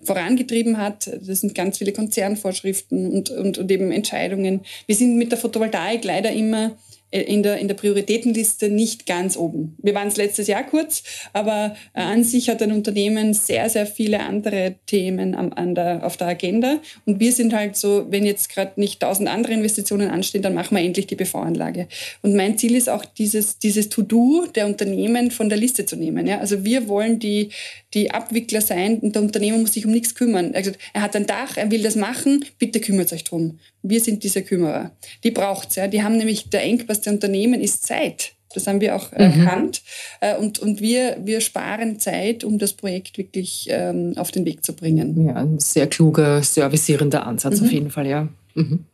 vorangetrieben 0.02 0.78
hat. 0.78 1.10
Das 1.26 1.40
sind 1.40 1.54
ganz 1.54 1.78
viele 1.78 1.92
Konzernvorschriften 2.38 3.12
und, 3.12 3.30
und, 3.30 3.58
und 3.58 3.70
eben 3.70 3.92
Entscheidungen. 3.92 4.60
Wir 4.86 4.94
sind 4.94 5.16
mit 5.16 5.30
der 5.30 5.38
Photovoltaik 5.38 6.04
leider 6.04 6.32
immer 6.32 6.72
in 7.10 7.42
der, 7.42 7.58
in 7.58 7.68
der 7.68 7.74
Prioritätenliste 7.74 8.68
nicht 8.68 9.06
ganz 9.06 9.36
oben. 9.36 9.76
Wir 9.82 9.94
waren 9.94 10.08
es 10.08 10.16
letztes 10.16 10.46
Jahr 10.46 10.64
kurz, 10.64 11.02
aber 11.32 11.74
äh, 11.94 12.02
an 12.02 12.22
sich 12.22 12.50
hat 12.50 12.62
ein 12.62 12.72
Unternehmen 12.72 13.32
sehr, 13.32 13.70
sehr 13.70 13.86
viele 13.86 14.20
andere 14.20 14.74
Themen 14.84 15.34
am, 15.34 15.52
an 15.54 15.74
der, 15.74 16.04
auf 16.04 16.18
der 16.18 16.28
Agenda. 16.28 16.80
Und 17.06 17.18
wir 17.18 17.32
sind 17.32 17.54
halt 17.54 17.76
so, 17.76 18.06
wenn 18.10 18.26
jetzt 18.26 18.50
gerade 18.50 18.72
nicht 18.76 19.00
tausend 19.00 19.28
andere 19.28 19.54
Investitionen 19.54 20.10
anstehen, 20.10 20.42
dann 20.42 20.52
machen 20.52 20.76
wir 20.76 20.84
endlich 20.84 21.06
die 21.06 21.16
PV-Anlage. 21.16 21.88
Und 22.20 22.34
mein 22.34 22.58
Ziel 22.58 22.74
ist 22.74 22.90
auch, 22.90 23.06
dieses, 23.06 23.58
dieses 23.58 23.88
To-Do 23.88 24.46
der 24.54 24.66
Unternehmen 24.66 25.30
von 25.30 25.48
der 25.48 25.56
Liste 25.56 25.86
zu 25.86 25.96
nehmen. 25.96 26.26
Ja? 26.26 26.40
Also 26.40 26.64
wir 26.64 26.88
wollen 26.88 27.18
die, 27.18 27.48
die 27.94 28.10
Abwickler 28.10 28.60
sein 28.60 28.98
und 28.98 29.14
der 29.14 29.22
Unternehmer 29.22 29.56
muss 29.56 29.72
sich 29.72 29.86
um 29.86 29.92
nichts 29.92 30.14
kümmern. 30.14 30.52
Er, 30.52 30.60
gesagt, 30.60 30.80
er 30.92 31.00
hat 31.00 31.16
ein 31.16 31.26
Dach, 31.26 31.56
er 31.56 31.70
will 31.70 31.82
das 31.82 31.96
machen, 31.96 32.44
bitte 32.58 32.80
kümmert 32.80 33.12
euch 33.14 33.24
drum. 33.24 33.58
Wir 33.82 34.00
sind 34.00 34.24
diese 34.24 34.42
Kümmerer. 34.42 34.90
Die 35.24 35.30
braucht's, 35.30 35.76
ja. 35.76 35.86
Die 35.86 36.02
haben 36.02 36.16
nämlich, 36.16 36.50
der 36.50 36.62
Engpass 36.62 37.00
der 37.00 37.12
Unternehmen 37.12 37.60
ist 37.60 37.86
Zeit. 37.86 38.32
Das 38.54 38.66
haben 38.66 38.80
wir 38.80 38.96
auch 38.96 39.12
mhm. 39.12 39.18
erkannt. 39.18 39.82
Äh, 40.20 40.36
und, 40.36 40.58
und 40.58 40.80
wir, 40.80 41.18
wir 41.22 41.40
sparen 41.40 42.00
Zeit, 42.00 42.44
um 42.44 42.58
das 42.58 42.72
Projekt 42.72 43.18
wirklich 43.18 43.66
ähm, 43.70 44.14
auf 44.16 44.30
den 44.30 44.44
Weg 44.44 44.64
zu 44.64 44.72
bringen. 44.72 45.26
Ja, 45.26 45.34
ein 45.34 45.58
sehr 45.58 45.86
kluger, 45.86 46.42
servicierender 46.42 47.26
Ansatz 47.26 47.60
mhm. 47.60 47.66
auf 47.66 47.72
jeden 47.72 47.90
Fall, 47.90 48.06
ja. 48.06 48.28
Mhm. 48.54 48.84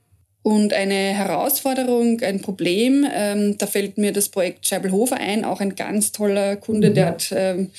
Und 0.44 0.74
eine 0.74 0.94
Herausforderung, 0.94 2.20
ein 2.20 2.42
Problem, 2.42 3.06
ähm, 3.10 3.56
da 3.56 3.66
fällt 3.66 3.96
mir 3.96 4.12
das 4.12 4.28
Projekt 4.28 4.68
Scheibelhofer 4.68 5.16
ein, 5.16 5.42
auch 5.42 5.58
ein 5.62 5.74
ganz 5.74 6.12
toller 6.12 6.56
Kunde, 6.56 6.90
mhm. 6.90 6.94
der 6.94 7.06
hat 7.06 7.34
ähm, 7.34 7.70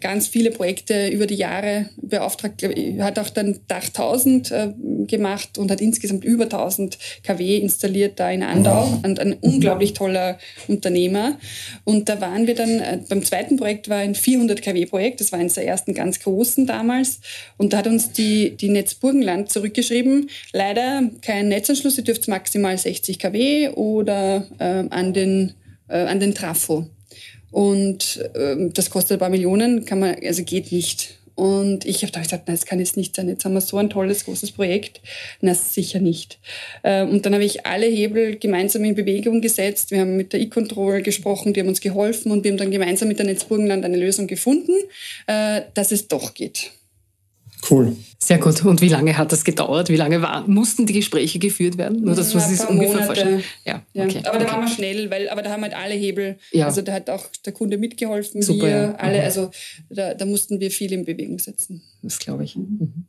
ganz 0.00 0.26
viele 0.26 0.50
Projekte 0.50 1.06
über 1.06 1.28
die 1.28 1.36
Jahre 1.36 1.90
beauftragt, 2.02 2.68
hat 2.98 3.20
auch 3.20 3.30
dann 3.30 3.60
Dach 3.68 3.86
1000 3.86 4.50
äh, 4.50 4.72
gemacht 5.06 5.58
und 5.58 5.70
hat 5.70 5.80
insgesamt 5.80 6.24
über 6.24 6.44
1000 6.44 6.98
kW 7.22 7.58
installiert 7.58 8.18
da 8.18 8.32
in 8.32 8.42
Andau 8.42 8.98
und 9.04 9.20
ein 9.20 9.34
unglaublich 9.34 9.92
toller 9.92 10.38
Unternehmer. 10.66 11.38
Und 11.84 12.08
da 12.08 12.20
waren 12.20 12.48
wir 12.48 12.56
dann, 12.56 12.80
äh, 12.80 12.98
beim 13.08 13.24
zweiten 13.24 13.58
Projekt 13.58 13.88
war 13.88 13.98
ein 13.98 14.16
400 14.16 14.60
kW 14.60 14.86
Projekt, 14.86 15.20
das 15.20 15.30
war 15.30 15.38
eines 15.38 15.54
der 15.54 15.68
ersten 15.68 15.94
ganz 15.94 16.18
großen 16.18 16.66
damals 16.66 17.20
und 17.58 17.72
da 17.72 17.76
hat 17.76 17.86
uns 17.86 18.10
die, 18.10 18.56
die 18.56 18.70
Netzburgenland 18.70 19.52
zurückgeschrieben, 19.52 20.30
leider 20.52 21.02
kein 21.22 21.46
Netzanschluss, 21.46 22.07
dürft 22.08 22.26
maximal 22.26 22.76
60 22.76 23.18
kW 23.18 23.68
oder 23.70 24.46
äh, 24.58 24.84
an, 24.90 25.12
den, 25.12 25.52
äh, 25.88 25.98
an 25.98 26.18
den 26.18 26.34
Trafo. 26.34 26.86
Und 27.50 28.28
äh, 28.34 28.56
das 28.72 28.90
kostet 28.90 29.16
ein 29.16 29.20
paar 29.20 29.30
Millionen, 29.30 29.84
kann 29.84 30.00
man, 30.00 30.16
also 30.24 30.42
geht 30.42 30.72
nicht. 30.72 31.18
Und 31.38 31.84
ich 31.84 32.02
habe 32.02 32.10
da 32.10 32.20
gesagt, 32.20 32.48
nein, 32.48 32.56
das 32.56 32.66
kann 32.66 32.80
jetzt 32.80 32.96
nicht 32.96 33.14
sein. 33.14 33.28
Jetzt 33.28 33.44
haben 33.44 33.52
wir 33.52 33.60
so 33.60 33.76
ein 33.76 33.90
tolles, 33.90 34.24
großes 34.24 34.50
Projekt. 34.50 35.00
Na, 35.40 35.54
sicher 35.54 36.00
nicht. 36.00 36.40
Ähm, 36.82 37.10
und 37.10 37.24
dann 37.24 37.32
habe 37.32 37.44
ich 37.44 37.64
alle 37.64 37.86
Hebel 37.86 38.36
gemeinsam 38.38 38.82
in 38.82 38.96
Bewegung 38.96 39.40
gesetzt. 39.40 39.92
Wir 39.92 40.00
haben 40.00 40.16
mit 40.16 40.32
der 40.32 40.40
E-Control 40.40 41.00
gesprochen, 41.00 41.54
die 41.54 41.60
haben 41.60 41.68
uns 41.68 41.80
geholfen 41.80 42.32
und 42.32 42.42
wir 42.42 42.50
haben 42.50 42.58
dann 42.58 42.72
gemeinsam 42.72 43.06
mit 43.06 43.20
der 43.20 43.26
Netzburgenland 43.26 43.84
eine 43.84 43.96
Lösung 43.96 44.26
gefunden, 44.26 44.72
äh, 45.28 45.62
dass 45.74 45.92
es 45.92 46.08
doch 46.08 46.34
geht. 46.34 46.72
Cool. 47.68 47.96
Sehr 48.20 48.38
gut. 48.38 48.64
Und 48.64 48.80
wie 48.80 48.88
lange 48.88 49.16
hat 49.16 49.32
das 49.32 49.44
gedauert? 49.44 49.88
Wie 49.88 49.96
lange 49.96 50.22
war, 50.22 50.46
mussten 50.48 50.86
die 50.86 50.92
Gespräche 50.92 51.38
geführt 51.38 51.78
werden? 51.78 52.02
Nur, 52.02 52.14
dass 52.14 52.30
du 52.30 52.38
es 52.38 52.64
ungefähr 52.64 53.04
vorstellen. 53.04 53.44
Ja, 53.64 53.82
ja. 53.92 54.04
Okay. 54.04 54.22
Aber 54.24 54.38
da 54.38 54.44
okay. 54.44 54.52
waren 54.52 54.60
wir 54.62 54.68
schnell, 54.68 55.10
weil, 55.10 55.28
aber 55.28 55.42
da 55.42 55.50
haben 55.50 55.62
halt 55.62 55.74
alle 55.74 55.94
Hebel. 55.94 56.38
Ja. 56.50 56.66
Also 56.66 56.82
da 56.82 56.92
hat 56.92 57.10
auch 57.10 57.26
der 57.44 57.52
Kunde 57.52 57.78
mitgeholfen, 57.78 58.42
Super, 58.42 58.66
wir, 58.66 58.70
ja. 58.70 58.94
alle. 58.96 59.18
Mhm. 59.18 59.24
Also 59.24 59.50
da, 59.88 60.14
da 60.14 60.24
mussten 60.24 60.60
wir 60.60 60.70
viel 60.70 60.92
in 60.92 61.04
Bewegung 61.04 61.38
setzen. 61.38 61.82
Das 62.02 62.18
glaube 62.18 62.44
ich. 62.44 62.56
Mhm 62.56 63.06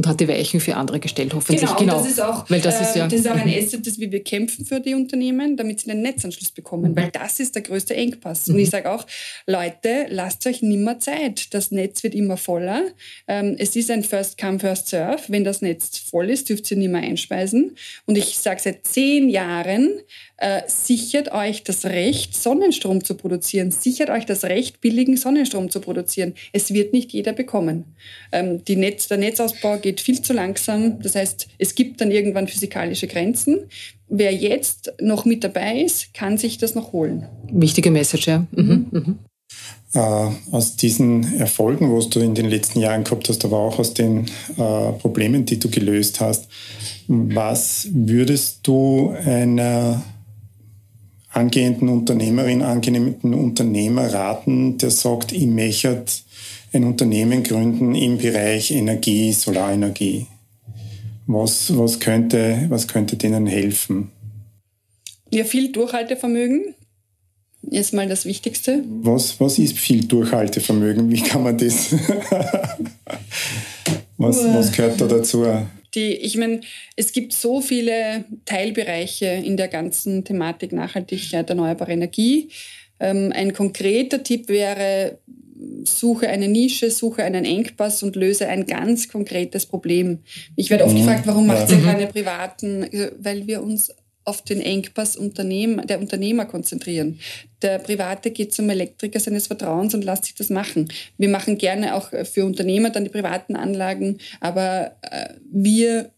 und 0.00 0.06
hat 0.06 0.18
die 0.18 0.28
Weichen 0.28 0.60
für 0.60 0.76
andere 0.76 0.98
gestellt, 0.98 1.34
hoffentlich. 1.34 1.60
Genau, 1.60 1.78
genau. 1.78 1.98
das 1.98 2.10
ist 2.10 2.22
auch, 2.22 2.48
weil 2.48 2.62
das 2.62 2.80
ist 2.80 2.96
ja, 2.96 3.06
das 3.06 3.20
ist 3.20 3.28
auch 3.28 3.34
ein 3.34 3.48
mhm. 3.48 3.54
Asset, 3.54 3.86
das 3.86 3.98
wir 3.98 4.24
kämpfen 4.24 4.64
für 4.64 4.80
die 4.80 4.94
Unternehmen, 4.94 5.58
damit 5.58 5.80
sie 5.80 5.90
einen 5.90 6.00
Netzanschluss 6.00 6.52
bekommen, 6.52 6.96
weil 6.96 7.10
das 7.10 7.38
ist 7.38 7.54
der 7.54 7.60
größte 7.60 7.94
Engpass. 7.94 8.48
Und 8.48 8.58
ich 8.58 8.68
mhm. 8.68 8.70
sage 8.70 8.90
auch, 8.90 9.06
Leute, 9.46 10.06
lasst 10.08 10.46
euch 10.46 10.62
nimmer 10.62 10.98
Zeit. 11.00 11.52
Das 11.52 11.70
Netz 11.70 12.02
wird 12.02 12.14
immer 12.14 12.38
voller. 12.38 12.82
Ähm, 13.28 13.56
es 13.58 13.76
ist 13.76 13.90
ein 13.90 14.02
First 14.02 14.38
Come, 14.38 14.58
First 14.58 14.88
Serve. 14.88 15.20
Wenn 15.28 15.44
das 15.44 15.60
Netz 15.60 15.98
voll 15.98 16.30
ist, 16.30 16.48
dürft 16.48 16.70
ihr 16.70 16.78
nicht 16.78 16.90
mehr 16.90 17.02
einspeisen. 17.02 17.76
Und 18.06 18.16
ich 18.16 18.38
sage 18.38 18.60
seit 18.62 18.86
zehn 18.86 19.28
Jahren, 19.28 20.00
äh, 20.40 20.62
sichert 20.66 21.32
euch 21.32 21.64
das 21.64 21.84
Recht, 21.84 22.34
Sonnenstrom 22.34 23.04
zu 23.04 23.14
produzieren, 23.14 23.70
sichert 23.70 24.08
euch 24.08 24.24
das 24.24 24.44
Recht, 24.44 24.80
billigen 24.80 25.18
Sonnenstrom 25.18 25.70
zu 25.70 25.80
produzieren. 25.80 26.34
Es 26.54 26.72
wird 26.72 26.94
nicht 26.94 27.12
jeder 27.12 27.34
bekommen. 27.34 27.84
Ähm, 28.32 28.64
die 28.64 28.76
Netz, 28.76 29.06
der 29.08 29.18
Netzausbau 29.18 29.76
geht 29.76 29.89
viel 29.98 30.22
zu 30.22 30.32
langsam. 30.32 31.00
Das 31.00 31.16
heißt, 31.16 31.48
es 31.58 31.74
gibt 31.74 32.00
dann 32.00 32.10
irgendwann 32.10 32.46
physikalische 32.46 33.06
Grenzen. 33.06 33.60
Wer 34.08 34.32
jetzt 34.32 34.92
noch 35.00 35.24
mit 35.24 35.42
dabei 35.42 35.80
ist, 35.80 36.12
kann 36.14 36.38
sich 36.38 36.58
das 36.58 36.74
noch 36.74 36.92
holen. 36.92 37.26
Wichtige 37.50 37.90
Message, 37.90 38.28
ja. 38.28 38.46
Mhm. 38.52 38.86
Mhm. 38.90 39.18
Äh, 39.92 39.98
aus 40.52 40.76
diesen 40.76 41.38
Erfolgen, 41.38 41.96
was 41.96 42.10
du 42.10 42.20
in 42.20 42.36
den 42.36 42.48
letzten 42.48 42.78
Jahren 42.78 43.02
gehabt 43.02 43.28
hast, 43.28 43.44
aber 43.44 43.58
auch 43.58 43.78
aus 43.80 43.94
den 43.94 44.26
äh, 44.56 44.92
Problemen, 45.00 45.46
die 45.46 45.58
du 45.58 45.68
gelöst 45.68 46.20
hast, 46.20 46.48
was 47.08 47.88
würdest 47.90 48.60
du 48.62 49.10
einer 49.24 50.04
angehenden 51.32 51.88
Unternehmerin, 51.88 52.62
angehenden 52.62 53.34
Unternehmer 53.34 54.12
raten, 54.12 54.78
der 54.78 54.90
sagt, 54.90 55.32
ich 55.32 55.46
möchte 55.46 56.04
ein 56.72 56.84
Unternehmen 56.84 57.42
gründen 57.42 57.94
im 57.94 58.18
Bereich 58.18 58.70
Energie, 58.70 59.32
Solarenergie? 59.32 60.26
Was, 61.26 61.76
was, 61.76 62.00
könnte, 62.00 62.66
was 62.68 62.88
könnte 62.88 63.16
denen 63.16 63.46
helfen? 63.46 64.10
Ja, 65.30 65.44
viel 65.44 65.70
Durchhaltevermögen 65.70 66.74
ist 67.62 67.94
mal 67.94 68.08
das 68.08 68.24
Wichtigste. 68.24 68.82
Was, 69.02 69.38
was 69.40 69.58
ist 69.58 69.78
viel 69.78 70.04
Durchhaltevermögen? 70.04 71.10
Wie 71.10 71.20
kann 71.20 71.42
man 71.42 71.56
das? 71.56 71.92
was, 74.16 74.44
was 74.44 74.72
gehört 74.72 75.00
da 75.00 75.06
dazu? 75.06 75.46
Die, 75.94 76.14
ich 76.14 76.36
meine, 76.36 76.60
es 76.96 77.12
gibt 77.12 77.32
so 77.32 77.60
viele 77.60 78.24
Teilbereiche 78.44 79.26
in 79.26 79.56
der 79.56 79.68
ganzen 79.68 80.24
Thematik 80.24 80.72
Nachhaltigkeit, 80.72 81.48
erneuerbare 81.48 81.92
Energie. 81.92 82.48
Ähm, 82.98 83.32
ein 83.34 83.52
konkreter 83.52 84.22
Tipp 84.22 84.48
wäre, 84.48 85.18
suche 85.84 86.28
eine 86.28 86.48
Nische, 86.48 86.90
suche 86.90 87.22
einen 87.24 87.44
Engpass 87.44 88.02
und 88.02 88.16
löse 88.16 88.48
ein 88.48 88.66
ganz 88.66 89.08
konkretes 89.08 89.66
Problem. 89.66 90.20
Ich 90.56 90.70
werde 90.70 90.84
oft 90.84 90.94
mhm. 90.94 91.00
gefragt, 91.00 91.26
warum 91.26 91.46
macht 91.46 91.70
ihr 91.70 91.82
keine 91.82 92.06
privaten, 92.06 92.86
weil 93.18 93.46
wir 93.46 93.62
uns 93.62 93.92
auf 94.24 94.42
den 94.42 94.60
Engpass 94.60 95.16
Unternehmen, 95.16 95.86
der 95.86 95.98
Unternehmer 95.98 96.44
konzentrieren. 96.44 97.18
Der 97.62 97.78
Private 97.78 98.30
geht 98.30 98.54
zum 98.54 98.68
Elektriker 98.70 99.18
seines 99.18 99.46
Vertrauens 99.46 99.94
und 99.94 100.04
lässt 100.04 100.26
sich 100.26 100.34
das 100.34 100.50
machen. 100.50 100.88
Wir 101.16 101.28
machen 101.28 101.58
gerne 101.58 101.94
auch 101.94 102.10
für 102.24 102.44
Unternehmer 102.44 102.90
dann 102.90 103.04
die 103.04 103.10
privaten 103.10 103.56
Anlagen, 103.56 104.18
aber 104.40 104.96
äh, 105.02 105.34
wir 105.50 106.10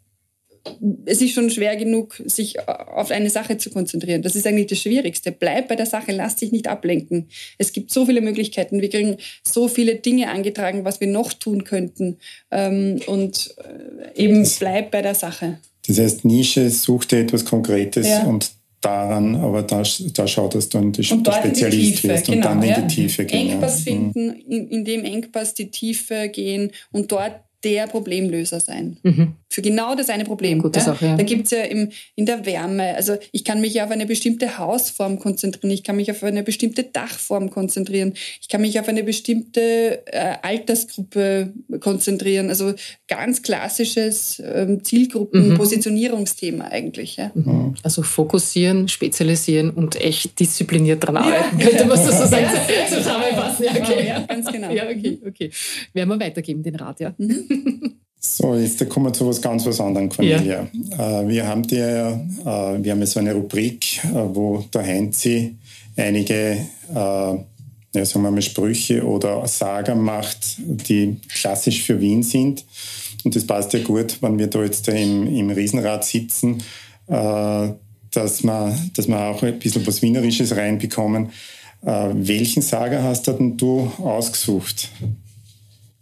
es 1.04 1.20
ist 1.20 1.34
schon 1.34 1.50
schwer 1.50 1.76
genug, 1.76 2.22
sich 2.26 2.68
auf 2.68 3.10
eine 3.10 3.30
Sache 3.30 3.58
zu 3.58 3.70
konzentrieren. 3.70 4.22
Das 4.22 4.36
ist 4.36 4.46
eigentlich 4.46 4.68
das 4.68 4.78
Schwierigste. 4.78 5.32
Bleib 5.32 5.68
bei 5.68 5.76
der 5.76 5.86
Sache, 5.86 6.12
lass 6.12 6.36
dich 6.36 6.52
nicht 6.52 6.68
ablenken. 6.68 7.28
Es 7.58 7.72
gibt 7.72 7.90
so 7.90 8.06
viele 8.06 8.20
Möglichkeiten. 8.20 8.80
Wir 8.80 8.90
kriegen 8.90 9.16
so 9.46 9.68
viele 9.68 9.96
Dinge 9.96 10.30
angetragen, 10.30 10.84
was 10.84 11.00
wir 11.00 11.08
noch 11.08 11.32
tun 11.32 11.64
könnten. 11.64 12.18
Ähm, 12.50 13.00
und 13.06 13.54
äh, 14.14 14.22
eben 14.22 14.48
bleib 14.58 14.90
bei 14.90 15.02
der 15.02 15.14
Sache. 15.14 15.58
Das 15.86 15.98
heißt, 15.98 16.24
Nische 16.24 16.70
sucht 16.70 17.12
dir 17.12 17.20
etwas 17.20 17.44
Konkretes 17.44 18.08
ja. 18.08 18.24
und 18.24 18.52
daran, 18.80 19.36
aber 19.36 19.62
da, 19.62 19.82
da 20.14 20.26
schaut, 20.26 20.54
dass 20.54 20.68
du 20.68 20.78
ein 20.78 20.94
Spezialist 20.94 22.04
wirst 22.04 22.26
genau, 22.26 22.36
und 22.36 22.44
dann 22.44 22.62
ja. 22.62 22.76
in 22.76 22.88
die 22.88 22.94
Tiefe 22.94 23.24
gehen. 23.24 23.50
Engpass 23.50 23.84
ja. 23.84 23.92
finden, 23.92 24.30
in, 24.48 24.68
in 24.68 24.84
dem 24.84 25.04
Engpass 25.04 25.54
die 25.54 25.70
Tiefe 25.70 26.28
gehen 26.28 26.72
und 26.90 27.10
dort 27.12 27.40
der 27.64 27.86
Problemlöser 27.86 28.60
sein. 28.60 28.98
Mhm. 29.02 29.34
Für 29.48 29.62
genau 29.62 29.94
das 29.94 30.08
eine 30.08 30.24
Problem. 30.24 30.60
Gute 30.62 30.78
ja? 30.78 30.84
Sache, 30.86 31.06
ja. 31.06 31.16
Da 31.16 31.22
gibt 31.22 31.44
es 31.44 31.50
ja 31.50 31.62
im, 31.62 31.90
in 32.16 32.26
der 32.26 32.46
Wärme, 32.46 32.94
also 32.94 33.16
ich 33.32 33.44
kann 33.44 33.60
mich 33.60 33.80
auf 33.82 33.90
eine 33.90 34.06
bestimmte 34.06 34.58
Hausform 34.58 35.18
konzentrieren, 35.18 35.70
ich 35.70 35.84
kann 35.84 35.96
mich 35.96 36.10
auf 36.10 36.22
eine 36.22 36.42
bestimmte 36.42 36.84
Dachform 36.84 37.50
konzentrieren, 37.50 38.14
ich 38.40 38.48
kann 38.48 38.62
mich 38.62 38.80
auf 38.80 38.88
eine 38.88 39.02
bestimmte 39.02 40.02
äh, 40.06 40.36
Altersgruppe 40.42 41.52
konzentrieren. 41.80 42.48
Also 42.48 42.72
ganz 43.08 43.42
klassisches 43.42 44.42
ähm, 44.44 44.84
Zielgruppen-Positionierungsthema 44.84 46.64
mhm. 46.64 46.72
eigentlich. 46.72 47.16
Ja? 47.16 47.30
Mhm. 47.34 47.74
Also 47.82 48.02
fokussieren, 48.02 48.88
spezialisieren 48.88 49.70
und 49.70 50.00
echt 50.00 50.40
diszipliniert 50.40 51.06
dran 51.06 51.18
arbeiten, 51.18 51.58
ja. 51.58 51.66
könnte 51.66 51.84
man 51.84 51.98
so 51.98 52.10
sagen. 52.10 52.46
Zusammenfassen. 52.88 53.64
Ja, 53.64 53.72
okay. 53.72 54.06
ja, 54.06 54.20
ganz 54.20 54.50
genau. 54.50 54.70
Ja, 54.72 54.84
okay, 54.84 55.18
okay. 55.26 55.50
Werden 55.92 56.08
wir 56.08 56.20
weitergeben, 56.20 56.62
den 56.62 56.76
Rat, 56.76 57.00
ja. 57.00 57.14
So, 58.24 58.54
jetzt 58.54 58.88
kommen 58.88 59.06
wir 59.06 59.12
zu 59.12 59.26
was 59.26 59.42
ganz 59.42 59.66
was 59.66 59.80
anderem, 59.80 60.08
Cornelia. 60.08 60.68
Ja. 60.96 61.22
Äh, 61.22 61.28
wir 61.28 61.44
haben 61.44 61.64
dir, 61.64 62.24
äh, 62.42 62.44
wir 62.44 62.92
haben 62.92 63.00
ja 63.00 63.06
so 63.06 63.18
eine 63.18 63.34
Rubrik, 63.34 64.02
äh, 64.04 64.10
wo 64.12 64.64
der 64.72 64.86
Heinzi 64.86 65.56
einige, 65.96 66.56
ja, 66.94 67.44
sagen 67.92 68.24
wir 68.24 68.30
mal, 68.30 68.40
Sprüche 68.40 69.04
oder 69.04 69.46
Sager 69.46 69.94
macht, 69.94 70.56
die 70.58 71.16
klassisch 71.28 71.82
für 71.82 72.00
Wien 72.00 72.22
sind. 72.22 72.64
Und 73.24 73.36
das 73.36 73.46
passt 73.46 73.72
ja 73.74 73.82
gut, 73.82 74.16
wenn 74.22 74.38
wir 74.38 74.46
da 74.46 74.62
jetzt 74.62 74.88
im, 74.88 75.26
im 75.26 75.50
Riesenrad 75.50 76.04
sitzen, 76.04 76.62
dass 77.06 78.42
wir, 78.42 78.78
dass 78.94 79.08
wir 79.08 79.20
auch 79.20 79.42
ein 79.42 79.58
bisschen 79.58 79.86
was 79.86 80.00
Wienerisches 80.00 80.56
reinbekommen. 80.56 81.30
Welchen 81.82 82.62
Sager 82.62 83.02
hast 83.02 83.26
denn 83.26 83.58
du 83.58 83.92
ausgesucht? 83.98 84.88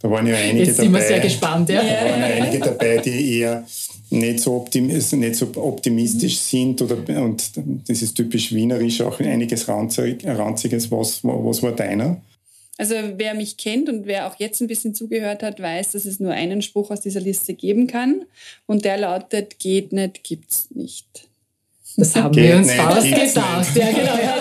Da 0.01 0.09
waren 0.09 0.25
ja 0.25 0.35
einige 0.35 0.65
Jetzt 0.65 0.77
sind 0.77 0.87
dabei. 0.87 0.99
Wir 0.99 1.07
sehr 1.07 1.19
gespannt, 1.19 1.69
ja. 1.69 1.81
Da 1.81 2.09
waren 2.09 2.19
ja 2.19 2.25
einige 2.27 2.59
dabei, 2.59 2.97
die 2.97 3.39
eher 3.39 3.65
nicht 4.09 4.39
so, 4.39 4.55
optimistisch, 4.55 5.19
nicht 5.19 5.35
so 5.35 5.47
optimistisch 5.55 6.37
sind 6.37 6.81
oder, 6.81 6.97
und 7.23 7.51
das 7.87 8.01
ist 8.01 8.15
typisch 8.15 8.51
wienerisch, 8.51 9.01
auch 9.01 9.19
einiges 9.19 9.67
Ranziges. 9.67 10.91
Was, 10.91 11.23
was 11.23 11.63
war 11.63 11.71
deiner? 11.71 12.21
Also 12.77 12.95
wer 13.17 13.35
mich 13.35 13.57
kennt 13.57 13.89
und 13.89 14.07
wer 14.07 14.27
auch 14.27 14.39
jetzt 14.39 14.59
ein 14.59 14.67
bisschen 14.67 14.95
zugehört 14.95 15.43
hat, 15.43 15.61
weiß, 15.61 15.91
dass 15.91 16.05
es 16.05 16.19
nur 16.19 16.31
einen 16.31 16.63
Spruch 16.63 16.89
aus 16.89 17.01
dieser 17.01 17.19
Liste 17.19 17.53
geben 17.53 17.85
kann 17.85 18.25
und 18.65 18.85
der 18.85 18.97
lautet, 18.97 19.59
geht 19.59 19.93
nicht, 19.93 20.23
gibt's 20.23 20.67
nicht. 20.71 21.27
Das 21.97 22.15
haben 22.15 22.31
Geht 22.33 22.49
wir 22.49 22.57
uns 22.57 22.71
fast 22.71 23.05
gedacht. 23.05 23.75
Ja, 23.75 23.91
genau, 23.91 24.01
ja. 24.01 24.35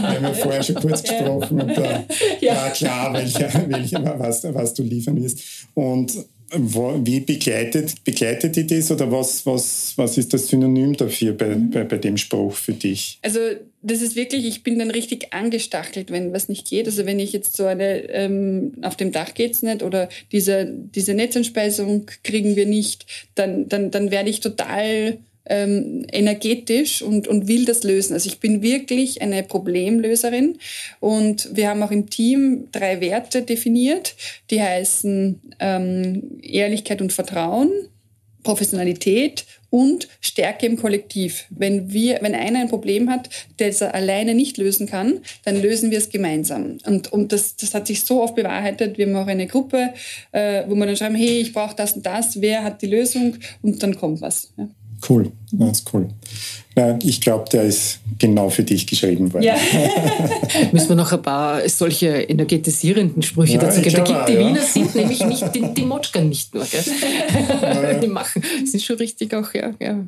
Wir 0.00 0.08
haben 0.08 0.24
ja 0.24 0.34
vorher 0.34 0.62
schon 0.62 0.74
kurz 0.76 1.02
gesprochen 1.02 1.60
und 1.60 1.76
da 1.76 2.04
ja. 2.40 2.54
war 2.54 2.70
klar, 2.70 3.14
welcher, 3.14 3.50
welcher, 3.68 4.18
was, 4.18 4.44
was 4.44 4.74
du 4.74 4.82
liefern 4.82 5.22
wirst. 5.22 5.40
Und 5.74 6.12
wo, 6.54 7.00
wie 7.02 7.20
begleitet, 7.20 8.04
begleitet 8.04 8.56
die 8.56 8.66
das 8.66 8.90
oder 8.90 9.10
was, 9.10 9.46
was, 9.46 9.94
was 9.96 10.18
ist 10.18 10.34
das 10.34 10.48
Synonym 10.48 10.94
dafür 10.96 11.32
bei, 11.32 11.48
mhm. 11.56 11.70
bei, 11.70 11.84
bei 11.84 11.96
dem 11.96 12.16
Spruch 12.16 12.54
für 12.54 12.72
dich? 12.72 13.18
Also 13.22 13.38
das 13.80 14.02
ist 14.02 14.16
wirklich, 14.16 14.46
ich 14.46 14.62
bin 14.62 14.78
dann 14.78 14.90
richtig 14.90 15.32
angestachelt, 15.32 16.10
wenn 16.10 16.32
was 16.32 16.48
nicht 16.48 16.68
geht. 16.68 16.86
Also 16.86 17.06
wenn 17.06 17.18
ich 17.18 17.32
jetzt 17.32 17.56
so 17.56 17.64
eine, 17.64 18.08
ähm, 18.10 18.72
auf 18.82 18.96
dem 18.96 19.12
Dach 19.12 19.34
geht's 19.34 19.62
nicht 19.62 19.82
oder 19.82 20.08
diese, 20.30 20.66
diese 20.66 21.14
Netzenspeisung 21.14 22.06
kriegen 22.22 22.54
wir 22.54 22.66
nicht, 22.66 23.06
dann, 23.34 23.68
dann, 23.68 23.90
dann 23.90 24.10
werde 24.10 24.30
ich 24.30 24.40
total 24.40 25.18
ähm, 25.46 26.06
energetisch 26.12 27.02
und, 27.02 27.28
und 27.28 27.48
will 27.48 27.64
das 27.64 27.82
lösen. 27.82 28.14
Also 28.14 28.28
ich 28.28 28.40
bin 28.40 28.62
wirklich 28.62 29.22
eine 29.22 29.42
Problemlöserin 29.42 30.58
und 31.00 31.48
wir 31.52 31.68
haben 31.68 31.82
auch 31.82 31.90
im 31.90 32.08
Team 32.10 32.68
drei 32.72 33.00
Werte 33.00 33.42
definiert, 33.42 34.14
die 34.50 34.62
heißen 34.62 35.40
ähm, 35.58 36.38
Ehrlichkeit 36.42 37.00
und 37.00 37.12
Vertrauen, 37.12 37.70
Professionalität 38.42 39.44
und 39.70 40.08
Stärke 40.20 40.66
im 40.66 40.76
Kollektiv. 40.76 41.46
Wenn 41.48 41.92
wir, 41.92 42.18
wenn 42.20 42.34
einer 42.34 42.60
ein 42.60 42.68
Problem 42.68 43.08
hat, 43.08 43.30
das 43.56 43.80
er 43.80 43.94
alleine 43.94 44.34
nicht 44.34 44.58
lösen 44.58 44.86
kann, 44.86 45.20
dann 45.44 45.62
lösen 45.62 45.90
wir 45.90 45.98
es 45.98 46.10
gemeinsam. 46.10 46.76
Und, 46.84 47.10
und 47.10 47.32
das, 47.32 47.56
das 47.56 47.72
hat 47.72 47.86
sich 47.86 48.02
so 48.02 48.22
oft 48.22 48.34
bewahrheitet. 48.34 48.98
Wir 48.98 49.06
haben 49.06 49.16
auch 49.16 49.26
eine 49.26 49.46
Gruppe, 49.46 49.94
äh, 50.32 50.64
wo 50.68 50.74
wir 50.74 50.86
dann 50.86 50.96
schreiben, 50.96 51.14
hey, 51.14 51.40
ich 51.40 51.54
brauche 51.54 51.74
das 51.74 51.94
und 51.94 52.04
das, 52.04 52.40
wer 52.42 52.64
hat 52.64 52.82
die 52.82 52.86
Lösung? 52.86 53.36
Und 53.62 53.82
dann 53.82 53.96
kommt 53.96 54.20
was. 54.20 54.52
Ja. 54.58 54.68
Cool, 55.08 55.32
das 55.50 55.78
ist 55.78 55.94
cool. 55.94 56.08
Ja, 56.76 56.98
ich 57.02 57.20
glaube, 57.20 57.44
der 57.50 57.64
ist 57.64 58.00
genau 58.18 58.48
für 58.48 58.62
dich 58.62 58.86
geschrieben 58.86 59.32
worden. 59.32 59.44
Ja. 59.44 59.56
Müssen 60.72 60.90
wir 60.90 60.96
noch 60.96 61.12
ein 61.12 61.20
paar 61.20 61.68
solche 61.68 62.08
energetisierenden 62.08 63.22
Sprüche 63.22 63.54
ja, 63.54 63.60
dazu 63.60 63.82
geben. 63.82 64.04
Da 64.04 64.24
die 64.24 64.38
Wiener 64.38 64.62
sind 64.62 64.94
nämlich 64.94 65.24
nicht, 65.24 65.54
die, 65.54 65.74
die 65.74 65.84
Motschkan 65.84 66.28
nicht 66.28 66.54
nur. 66.54 66.64
Gell? 66.64 68.00
Die 68.00 68.06
machen, 68.06 68.42
sind 68.64 68.82
schon 68.82 68.96
richtig 68.96 69.34
auch 69.34 69.52
ja, 69.52 69.74
ja, 69.80 70.04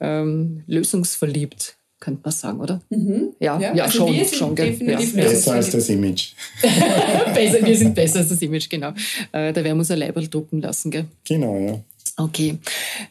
ähm, 0.00 0.62
lösungsverliebt 0.66 1.76
könnte 2.02 2.20
man 2.24 2.32
sagen, 2.32 2.58
oder? 2.58 2.80
Mhm. 2.90 3.28
Ja, 3.38 3.60
ja, 3.60 3.74
ja 3.74 3.84
also 3.84 3.98
schon. 3.98 4.12
Wir 4.12 4.24
sind 4.24 4.38
schon 4.38 4.56
definitiv 4.56 5.14
ja. 5.14 5.22
Besser 5.22 5.52
als 5.52 5.70
das 5.70 5.88
Image. 5.88 6.32
besser, 7.34 7.64
wir 7.64 7.76
sind 7.76 7.94
besser 7.94 8.18
als 8.18 8.28
das 8.28 8.42
Image, 8.42 8.68
genau. 8.68 8.88
Äh, 9.30 9.52
da 9.52 9.62
werden 9.62 9.76
wir 9.76 9.80
uns 9.80 9.90
ein 9.92 10.00
Leiberl 10.00 10.26
drucken 10.26 10.60
lassen, 10.60 10.90
gell? 10.90 11.04
Genau, 11.24 11.56
ja. 11.60 11.80
Okay. 12.16 12.58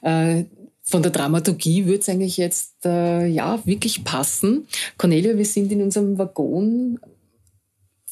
Äh, 0.02 0.43
von 0.83 1.03
der 1.03 1.11
Dramaturgie 1.11 1.85
würde 1.85 1.99
es 1.99 2.09
eigentlich 2.09 2.37
jetzt 2.37 2.85
äh, 2.85 3.25
ja 3.27 3.59
wirklich 3.65 4.03
passen. 4.03 4.67
Cornelia, 4.97 5.37
wir 5.37 5.45
sind 5.45 5.71
in 5.71 5.81
unserem 5.81 6.17
Waggon 6.17 6.99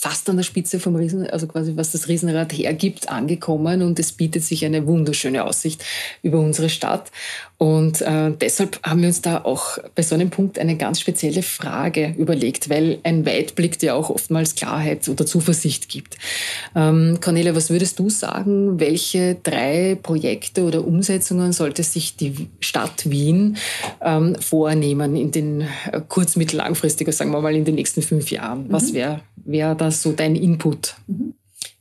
fast 0.02 0.30
an 0.30 0.38
der 0.38 0.44
Spitze 0.44 0.80
vom 0.80 0.96
Riesen, 0.96 1.30
also 1.30 1.46
quasi 1.46 1.74
was 1.76 1.92
das 1.92 2.08
Riesenrad 2.08 2.54
hergibt, 2.54 3.10
angekommen 3.10 3.82
und 3.82 4.00
es 4.00 4.14
bietet 4.14 4.44
sich 4.44 4.64
eine 4.64 4.88
wunderschöne 4.88 5.44
Aussicht 5.44 5.84
über 6.24 6.40
unsere 6.40 6.70
Stadt. 6.70 7.12
Und 7.58 8.00
äh, 8.00 8.32
deshalb 8.32 8.80
haben 8.84 9.02
wir 9.02 9.10
uns 9.10 9.22
da 9.22 9.44
auch 9.44 9.78
bei 9.94 10.02
so 10.02 10.16
einem 10.16 10.30
Punkt 10.30 10.58
eine 10.58 10.78
ganz 10.78 11.02
spezielle 11.02 11.44
Frage 11.44 12.16
überlegt, 12.18 12.70
weil 12.70 13.00
ein 13.04 13.26
Weitblick 13.26 13.78
dir 13.78 13.94
auch 13.94 14.10
oftmals 14.10 14.56
Klarheit 14.56 15.10
oder 15.10 15.26
Zuversicht 15.26 15.90
gibt. 15.90 16.18
Ähm, 16.78 17.20
Cornelia, 17.20 17.54
was 17.54 17.70
würdest 17.70 18.00
du 18.00 18.10
sagen, 18.10 18.80
welche 18.80 19.36
drei 19.36 19.98
Projekte 20.02 20.64
oder 20.64 20.88
Umsetzungen 20.88 21.52
sollte 21.52 21.84
sich 21.84 22.16
die 22.16 22.48
Stadt 22.62 23.10
Wien 23.10 23.58
ähm, 24.02 24.36
vornehmen 24.40 25.18
in 25.18 25.32
den 25.32 25.62
äh, 25.92 26.00
kurz-, 26.08 26.38
mittel-, 26.38 26.56
langfristiger, 26.56 27.12
sagen 27.12 27.32
wir 27.32 27.42
mal, 27.42 27.54
in 27.54 27.66
den 27.66 27.76
nächsten 27.76 28.02
fünf 28.02 28.32
Jahren? 28.32 28.68
Mhm. 28.68 28.72
Was 28.72 28.94
wäre 28.94 29.20
wär 29.46 29.76
da 29.76 29.88
so 29.91 30.12
dein 30.13 30.36
Input? 30.36 30.95
Mhm. 31.08 31.34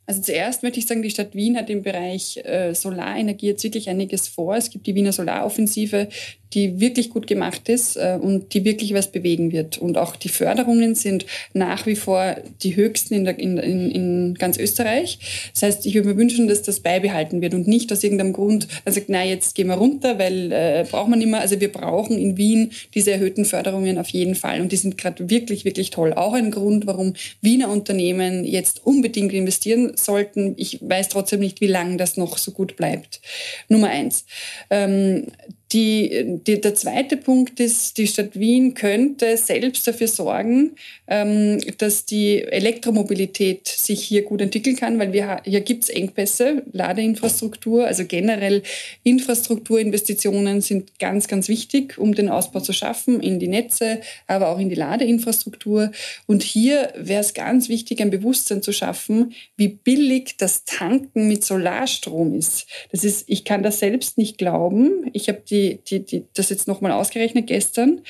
Also 0.09 0.23
zuerst 0.23 0.63
möchte 0.63 0.79
ich 0.79 0.87
sagen, 0.87 1.03
die 1.03 1.11
Stadt 1.11 1.35
Wien 1.35 1.59
hat 1.59 1.69
im 1.69 1.83
Bereich 1.83 2.39
äh, 2.39 2.73
Solarenergie 2.75 3.49
jetzt 3.49 3.63
wirklich 3.63 3.91
einiges 3.91 4.27
vor. 4.27 4.57
Es 4.57 4.71
gibt 4.71 4.87
die 4.87 4.95
Wiener 4.95 5.13
Solaroffensive, 5.13 6.09
die 6.55 6.81
wirklich 6.81 7.11
gut 7.11 7.27
gemacht 7.27 7.69
ist 7.69 7.97
äh, 7.97 8.19
und 8.19 8.55
die 8.55 8.65
wirklich 8.65 8.95
was 8.95 9.13
bewegen 9.13 9.53
wird. 9.53 9.77
Und 9.77 9.99
auch 9.99 10.17
die 10.17 10.31
Förderungen 10.31 10.95
sind 10.95 11.27
nach 11.53 11.85
wie 11.85 11.95
vor 11.95 12.37
die 12.63 12.75
höchsten 12.75 13.15
in, 13.15 13.25
der, 13.25 13.39
in, 13.39 13.59
in, 13.59 13.91
in 13.91 14.35
ganz 14.35 14.57
Österreich. 14.57 15.19
Das 15.53 15.63
heißt, 15.63 15.87
ich 15.87 15.95
würde 15.95 16.09
mir 16.09 16.17
wünschen, 16.17 16.49
dass 16.49 16.63
das 16.63 16.81
beibehalten 16.81 17.43
wird 17.43 17.53
und 17.53 17.69
nicht 17.69 17.93
aus 17.93 18.03
irgendeinem 18.03 18.33
Grund, 18.33 18.67
man 18.87 18.95
sagt, 18.95 19.11
na, 19.11 19.23
jetzt 19.25 19.55
gehen 19.55 19.67
wir 19.67 19.75
runter, 19.75 20.19
weil 20.19 20.51
äh, 20.53 20.87
braucht 20.91 21.11
man 21.11 21.21
immer. 21.21 21.41
Also 21.41 21.61
wir 21.61 21.71
brauchen 21.71 22.17
in 22.17 22.39
Wien 22.39 22.71
diese 22.95 23.11
erhöhten 23.11 23.45
Förderungen 23.45 23.99
auf 23.99 24.09
jeden 24.09 24.35
Fall 24.35 24.63
und 24.63 24.73
die 24.73 24.77
sind 24.77 24.97
gerade 24.97 25.29
wirklich, 25.29 25.67
wirklich 25.67 25.91
toll. 25.91 26.15
Auch 26.15 26.33
ein 26.33 26.51
Grund, 26.51 26.87
warum 26.87 27.13
Wiener 27.43 27.69
Unternehmen 27.69 28.45
jetzt 28.45 28.87
unbedingt 28.87 29.35
investieren 29.35 29.93
sollten. 30.05 30.55
Ich 30.57 30.79
weiß 30.81 31.09
trotzdem 31.09 31.41
nicht, 31.41 31.61
wie 31.61 31.67
lange 31.67 31.97
das 31.97 32.17
noch 32.17 32.39
so 32.39 32.53
gut 32.53 32.77
bleibt. 32.77 33.21
Nummer 33.69 33.89
eins. 33.89 34.25
Ähm, 34.71 35.27
die, 35.73 36.41
die, 36.47 36.63
der 36.63 36.75
zweite 36.75 37.19
Punkt 37.19 37.61
ist, 37.61 37.99
die 37.99 38.07
Stadt 38.07 38.39
Wien 38.39 38.73
könnte 38.73 39.37
selbst 39.37 39.87
dafür 39.87 40.09
sorgen, 40.09 40.77
ähm, 41.07 41.61
dass 41.77 42.07
die 42.07 42.43
Elektromobilität 42.43 43.69
sich 43.69 44.03
hier 44.03 44.23
gut 44.23 44.41
entwickeln 44.41 44.77
kann, 44.77 44.99
weil 44.99 45.13
wir, 45.13 45.43
hier 45.45 45.61
gibt 45.61 45.85
es 45.85 45.91
Engpässe, 45.91 46.63
Ladeinfrastruktur, 46.73 47.87
also 47.87 48.07
generell 48.07 48.63
Infrastrukturinvestitionen 49.03 50.63
sind 50.63 50.99
ganz, 50.99 51.29
ganz 51.29 51.49
wichtig, 51.49 51.99
um 51.99 52.15
den 52.15 52.31
Ausbau 52.31 52.61
zu 52.61 52.73
schaffen 52.73 53.21
in 53.21 53.39
die 53.39 53.49
Netze, 53.49 54.01
aber 54.27 54.49
auch 54.49 54.59
in 54.59 54.71
die 54.71 54.75
Ladeinfrastruktur. 54.75 55.93
Und 56.27 56.43
hier 56.43 56.95
wäre 56.97 57.21
es 57.21 57.35
ganz 57.35 57.69
wichtig, 57.69 58.01
ein 58.01 58.11
Bewusstsein 58.11 58.63
zu 58.63 58.73
schaffen, 58.73 59.35
wie 59.59 59.69
billig 59.69 60.37
das 60.39 60.65
Tanken 60.65 61.29
mit 61.29 61.45
Solarstrom 61.45 62.35
ist. 62.35 62.67
Das 62.91 63.05
ist, 63.05 63.25
ich 63.29 63.45
kann 63.45 63.63
das 63.63 63.81
selbst 63.81 64.17
nicht 64.17 64.39
glauben. 64.39 65.11
Ich 65.13 65.29
habe 65.29 65.43
die 65.49 65.58
die, 65.59 65.79
die, 65.85 66.05
die, 66.05 66.25
das 66.35 66.51
jetzt 66.51 66.69
nochmal 66.69 66.93
ausgerechnet 66.93 67.47
gestern, 67.47 68.03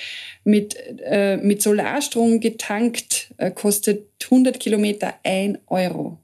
mit, 0.45 0.77
äh, 1.05 1.37
mit 1.37 1.63
Solarstrom 1.63 2.41
getankt 2.41 3.33
äh, 3.37 3.51
kostet 3.51 4.07
100 4.25 4.59
Kilometer 4.61 5.15
1 5.23 5.59
Euro. 5.67 6.19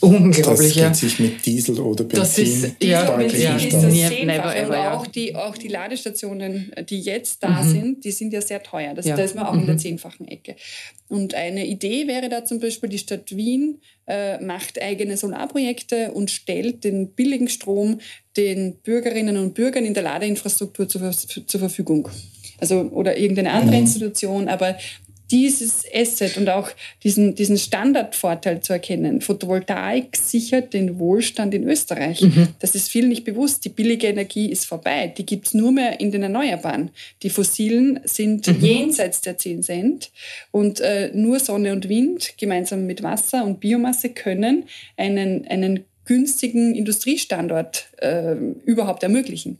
Unglaublich, 0.00 0.74
das 0.74 0.86
geht 0.86 0.96
sich 0.96 1.18
mit 1.18 1.44
Diesel 1.44 1.80
oder 1.80 2.04
Benzin 2.04 2.20
das 2.20 2.38
ist, 2.38 2.82
ja, 2.82 3.20
ja, 3.20 3.56
ist 3.56 3.72
das 3.72 3.82
never 3.92 4.54
ever, 4.56 4.68
und 4.68 4.72
ja. 4.74 4.94
auch 4.96 5.06
die, 5.06 5.34
auch 5.34 5.56
die 5.58 5.68
Ladestationen, 5.68 6.72
die 6.88 7.00
jetzt 7.00 7.42
da 7.42 7.62
Mhm. 7.62 7.68
sind, 7.70 8.04
die 8.04 8.12
sind 8.12 8.32
ja 8.32 8.40
sehr 8.40 8.62
teuer. 8.62 8.94
Das, 8.94 9.06
Ja. 9.06 9.16
Da 9.16 9.22
ist 9.22 9.34
man 9.34 9.46
auch 9.46 9.54
in 9.54 9.66
der 9.66 9.74
Mhm. 9.74 9.78
zehnfachen 9.80 10.28
Ecke. 10.28 10.54
Und 11.08 11.34
eine 11.34 11.66
Idee 11.66 12.06
wäre 12.06 12.28
da 12.28 12.44
zum 12.44 12.60
Beispiel, 12.60 12.88
die 12.88 12.98
Stadt 12.98 13.34
Wien 13.34 13.80
äh, 14.06 14.40
macht 14.42 14.80
eigene 14.80 15.16
Solarprojekte 15.16 16.12
und 16.12 16.30
stellt 16.30 16.84
den 16.84 17.10
billigen 17.10 17.48
Strom 17.48 17.98
den 18.36 18.76
Bürgerinnen 18.76 19.36
und 19.36 19.54
Bürgern 19.54 19.84
in 19.84 19.94
der 19.94 20.04
Ladeinfrastruktur 20.04 20.88
zur, 20.88 21.10
zur 21.12 21.60
Verfügung. 21.60 22.08
Also, 22.60 22.80
oder 22.92 23.16
irgendeine 23.18 23.52
andere 23.52 23.76
Mhm. 23.76 23.82
Institution, 23.82 24.48
aber 24.48 24.76
dieses 25.30 25.84
Asset 25.94 26.36
und 26.36 26.48
auch 26.48 26.70
diesen, 27.02 27.34
diesen 27.34 27.58
Standardvorteil 27.58 28.60
zu 28.60 28.72
erkennen. 28.72 29.20
Photovoltaik 29.20 30.16
sichert 30.16 30.72
den 30.72 30.98
Wohlstand 30.98 31.54
in 31.54 31.68
Österreich. 31.68 32.24
Das 32.60 32.74
ist 32.74 32.90
vielen 32.90 33.08
nicht 33.08 33.24
bewusst. 33.24 33.64
Die 33.64 33.68
billige 33.68 34.06
Energie 34.06 34.50
ist 34.50 34.64
vorbei. 34.64 35.12
Die 35.16 35.26
gibt's 35.26 35.54
nur 35.54 35.72
mehr 35.72 36.00
in 36.00 36.10
den 36.10 36.22
Erneuerbaren. 36.22 36.90
Die 37.22 37.30
fossilen 37.30 38.00
sind 38.04 38.46
jenseits 38.60 39.20
der 39.20 39.38
10 39.38 39.62
Cent. 39.62 40.10
Und 40.50 40.80
äh, 40.80 41.10
nur 41.14 41.40
Sonne 41.40 41.72
und 41.72 41.88
Wind 41.88 42.34
gemeinsam 42.38 42.86
mit 42.86 43.02
Wasser 43.02 43.44
und 43.44 43.60
Biomasse 43.60 44.10
können 44.10 44.64
einen, 44.96 45.46
einen 45.46 45.84
günstigen 46.04 46.74
Industriestandort 46.74 47.88
äh, 47.98 48.34
überhaupt 48.64 49.02
ermöglichen. 49.02 49.58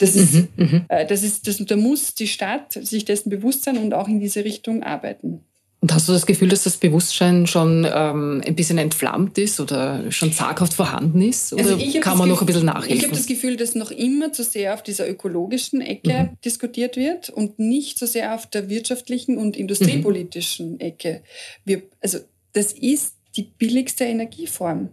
Das 0.00 0.16
ist, 0.16 0.48
äh, 0.88 1.06
das 1.06 1.22
ist, 1.22 1.46
das, 1.46 1.58
da 1.58 1.76
muss 1.76 2.14
die 2.14 2.26
Stadt 2.26 2.72
sich 2.72 3.04
dessen 3.04 3.30
bewusst 3.30 3.64
sein 3.64 3.76
und 3.76 3.94
auch 3.94 4.08
in 4.08 4.18
diese 4.18 4.44
Richtung 4.44 4.82
arbeiten. 4.82 5.44
Und 5.82 5.94
hast 5.94 6.08
du 6.08 6.12
das 6.12 6.26
Gefühl, 6.26 6.48
dass 6.48 6.64
das 6.64 6.76
Bewusstsein 6.76 7.46
schon 7.46 7.86
ähm, 7.90 8.42
ein 8.46 8.54
bisschen 8.54 8.76
entflammt 8.76 9.38
ist 9.38 9.60
oder 9.60 10.10
schon 10.12 10.30
zaghaft 10.30 10.74
vorhanden 10.74 11.22
ist? 11.22 11.54
Oder 11.54 11.70
Also 11.70 12.00
kann 12.00 12.18
man 12.18 12.28
noch 12.28 12.42
ein 12.42 12.46
bisschen 12.46 12.64
Ich 12.64 12.68
habe 12.68 12.80
nachhelfen? 12.80 13.10
das 13.12 13.26
Gefühl, 13.26 13.56
dass 13.56 13.74
noch 13.74 13.90
immer 13.90 14.30
zu 14.32 14.44
sehr 14.44 14.74
auf 14.74 14.82
dieser 14.82 15.08
ökologischen 15.08 15.80
Ecke 15.80 16.30
diskutiert 16.44 16.96
wird 16.96 17.30
und 17.30 17.58
nicht 17.58 17.98
so 17.98 18.04
sehr 18.04 18.34
auf 18.34 18.46
der 18.46 18.68
wirtschaftlichen 18.68 19.38
und 19.38 19.56
industriepolitischen 19.56 20.80
Ecke. 20.80 21.22
Wir, 21.64 21.82
also 22.02 22.18
das 22.52 22.72
ist 22.72 23.14
die 23.36 23.44
billigste 23.44 24.04
Energieform. 24.04 24.90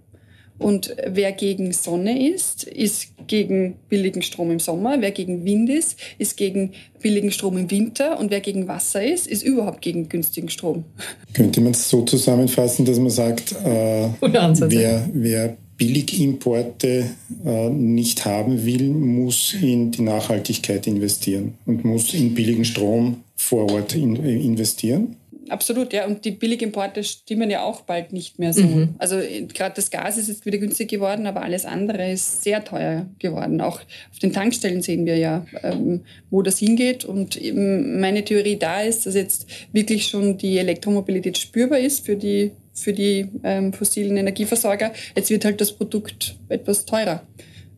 Und 0.59 0.95
wer 1.05 1.31
gegen 1.31 1.71
Sonne 1.71 2.31
ist, 2.33 2.63
ist 2.63 3.09
gegen 3.27 3.75
billigen 3.89 4.21
Strom 4.21 4.51
im 4.51 4.59
Sommer. 4.59 4.97
Wer 4.99 5.11
gegen 5.11 5.45
Wind 5.45 5.69
ist, 5.69 5.97
ist 6.17 6.37
gegen 6.37 6.71
billigen 7.01 7.31
Strom 7.31 7.57
im 7.57 7.69
Winter. 7.69 8.19
Und 8.19 8.31
wer 8.31 8.39
gegen 8.39 8.67
Wasser 8.67 9.03
ist, 9.05 9.27
ist 9.27 9.43
überhaupt 9.43 9.81
gegen 9.81 10.09
günstigen 10.09 10.49
Strom. 10.49 10.85
Könnte 11.33 11.61
man 11.61 11.71
es 11.71 11.89
so 11.89 12.01
zusammenfassen, 12.03 12.85
dass 12.85 12.99
man 12.99 13.09
sagt, 13.09 13.51
äh, 13.63 14.09
wer, 14.21 15.09
wer 15.13 15.57
Billigimporte 15.77 17.05
äh, 17.45 17.69
nicht 17.69 18.25
haben 18.25 18.65
will, 18.65 18.89
muss 18.89 19.55
in 19.61 19.91
die 19.91 20.01
Nachhaltigkeit 20.01 20.87
investieren 20.87 21.53
und 21.65 21.85
muss 21.85 22.13
in 22.15 22.33
billigen 22.33 22.65
Strom 22.65 23.17
vor 23.35 23.71
Ort 23.71 23.95
in, 23.95 24.15
investieren? 24.15 25.17
Absolut, 25.49 25.93
ja. 25.93 26.05
Und 26.05 26.25
die 26.25 26.31
Billigimporte 26.31 27.03
stimmen 27.03 27.49
ja 27.49 27.63
auch 27.63 27.81
bald 27.81 28.13
nicht 28.13 28.39
mehr 28.39 28.53
so. 28.53 28.63
Mhm. 28.63 28.95
Also 28.97 29.17
äh, 29.17 29.43
gerade 29.43 29.75
das 29.75 29.89
Gas 29.89 30.17
ist 30.17 30.27
jetzt 30.27 30.45
wieder 30.45 30.57
günstig 30.57 30.89
geworden, 30.89 31.25
aber 31.25 31.41
alles 31.41 31.65
andere 31.65 32.11
ist 32.11 32.43
sehr 32.43 32.63
teuer 32.63 33.05
geworden. 33.19 33.61
Auch 33.61 33.79
auf 34.11 34.19
den 34.21 34.33
Tankstellen 34.33 34.81
sehen 34.81 35.05
wir 35.05 35.17
ja, 35.17 35.45
ähm, 35.63 36.01
wo 36.29 36.41
das 36.41 36.59
hingeht. 36.59 37.05
Und 37.05 37.37
eben 37.37 37.99
meine 37.99 38.23
Theorie 38.23 38.57
da 38.57 38.81
ist, 38.81 39.05
dass 39.05 39.15
jetzt 39.15 39.47
wirklich 39.71 40.07
schon 40.07 40.37
die 40.37 40.57
Elektromobilität 40.57 41.37
spürbar 41.37 41.79
ist 41.79 42.05
für 42.05 42.15
die, 42.15 42.51
für 42.73 42.93
die 42.93 43.27
ähm, 43.43 43.73
fossilen 43.73 44.17
Energieversorger. 44.17 44.91
Jetzt 45.15 45.29
wird 45.29 45.45
halt 45.45 45.61
das 45.61 45.71
Produkt 45.71 46.35
etwas 46.49 46.85
teurer, 46.85 47.23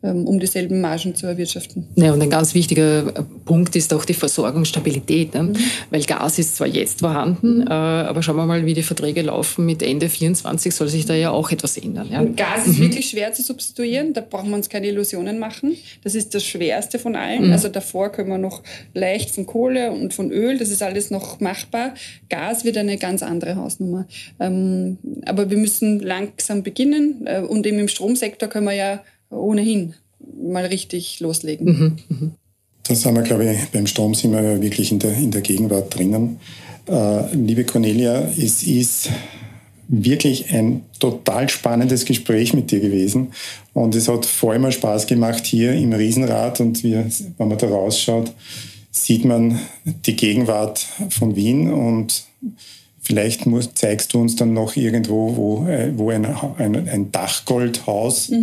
um 0.02 0.40
dieselben 0.40 0.80
Margen 0.80 1.14
zu 1.14 1.28
erwirtschaften. 1.28 1.88
Ja, 1.96 2.14
und 2.14 2.22
ein 2.22 2.30
ganz 2.30 2.54
wichtiger 2.54 3.08
äh, 3.08 3.24
Punkt 3.46 3.76
ist 3.76 3.94
auch 3.94 4.06
die 4.06 4.14
Versorgungsstabilität. 4.14 5.34
Mhm. 5.34 5.52
Ne? 5.52 5.60
Weil 5.90 6.04
Gas 6.04 6.40
ist 6.40 6.56
zwar 6.56 6.68
jetzt 6.68 7.02
vorhanden, 7.02 7.68
äh, 7.68 7.70
aber 7.70 8.24
schauen 8.24 8.38
wir 8.38 8.46
mal, 8.46 8.66
wie 8.66 8.74
die 8.74 8.84
Verträge 8.84 9.22
laufen. 9.24 9.66
Mit 9.66 9.84
Ende 9.84 10.08
24 10.08 10.74
soll 10.74 10.88
sich 10.88 11.06
da 11.06 11.14
ja 11.16 11.32
auch 11.32 11.52
etwas 11.52 11.78
ändern. 11.78 12.08
Ja? 12.10 12.24
Gas 12.24 12.68
ist 12.68 12.80
wirklich 12.80 13.10
schwer 13.10 13.34
zu 13.34 13.44
substituieren, 13.44 14.14
da 14.14 14.22
brauchen 14.22 14.50
wir 14.50 14.56
uns 14.56 14.70
keine 14.70 14.88
Illusionen 14.88 15.38
machen. 15.38 15.76
Das 16.04 16.16
ist 16.16 16.34
das 16.34 16.46
Schwerste 16.46 16.98
von 17.00 17.16
allen. 17.16 17.52
Also 17.52 17.68
davor 17.68 18.10
können 18.10 18.30
wir 18.30 18.38
noch 18.38 18.64
leicht 18.94 19.32
von 19.32 19.46
Kohle 19.46 19.92
und 19.92 20.14
von 20.14 20.32
Öl, 20.32 20.58
das 20.58 20.70
ist 20.70 20.82
alles 20.82 21.12
noch 21.12 21.40
machbar. 21.40 21.94
Gas 22.30 22.64
wird 22.64 22.78
eine 22.78 22.98
ganz 22.98 23.22
andere 23.22 23.56
Hausnummer. 23.56 24.08
Ähm, 24.40 24.98
aber 25.26 25.50
wir 25.50 25.58
müssen 25.58 26.00
langsam 26.00 26.64
beginnen 26.64 27.26
äh, 27.26 27.42
und 27.42 27.66
eben 27.68 27.80
im 27.80 27.88
Stromsektor 27.88 28.48
können 28.48 28.66
wir 28.66 28.74
ja 28.74 29.02
ohnehin 29.30 29.94
mal 30.42 30.66
richtig 30.66 31.20
loslegen. 31.20 32.04
Da 32.84 32.96
sind 32.96 33.14
wir, 33.14 33.22
glaube 33.22 33.52
ich, 33.52 33.70
beim 33.70 33.86
Strom 33.86 34.16
sind 34.16 34.32
wir 34.32 34.42
ja 34.42 34.62
wirklich 34.62 34.92
in 34.92 34.98
der, 34.98 35.14
in 35.14 35.30
der 35.30 35.42
Gegenwart 35.42 35.96
drinnen. 35.96 36.40
Äh, 36.88 37.36
liebe 37.36 37.64
Cornelia, 37.64 38.20
es 38.36 38.64
ist 38.64 39.10
wirklich 39.88 40.52
ein 40.52 40.86
total 41.00 41.50
spannendes 41.50 42.06
Gespräch 42.06 42.54
mit 42.54 42.72
dir 42.72 42.80
gewesen. 42.80 43.32
Und 43.74 43.96
es 43.96 44.08
hat 44.08 44.26
vor 44.26 44.54
allem 44.54 44.72
Spaß 44.72 45.08
gemacht 45.08 45.46
hier 45.46 45.74
im 45.74 45.94
Riesenrad. 45.94 46.60
Und 46.62 46.84
wir, 46.84 47.06
wenn 47.38 47.48
man 47.48 47.58
da 47.58 47.68
rausschaut, 47.68 48.32
sieht 48.92 49.26
man 49.26 49.60
die 50.06 50.16
Gegenwart 50.16 50.86
von 51.10 51.36
Wien. 51.36 51.72
Und 51.72 52.24
vielleicht 53.10 53.48
muss, 53.48 53.74
zeigst 53.74 54.14
du 54.14 54.22
uns 54.22 54.36
dann 54.36 54.54
noch 54.54 54.76
irgendwo, 54.76 55.36
wo, 55.36 55.68
äh, 55.68 55.92
wo 55.98 56.12
ein, 56.12 56.24
ein, 56.26 56.88
ein 56.88 57.12
Dachgoldhaus 57.12 58.30
Ich 58.30 58.36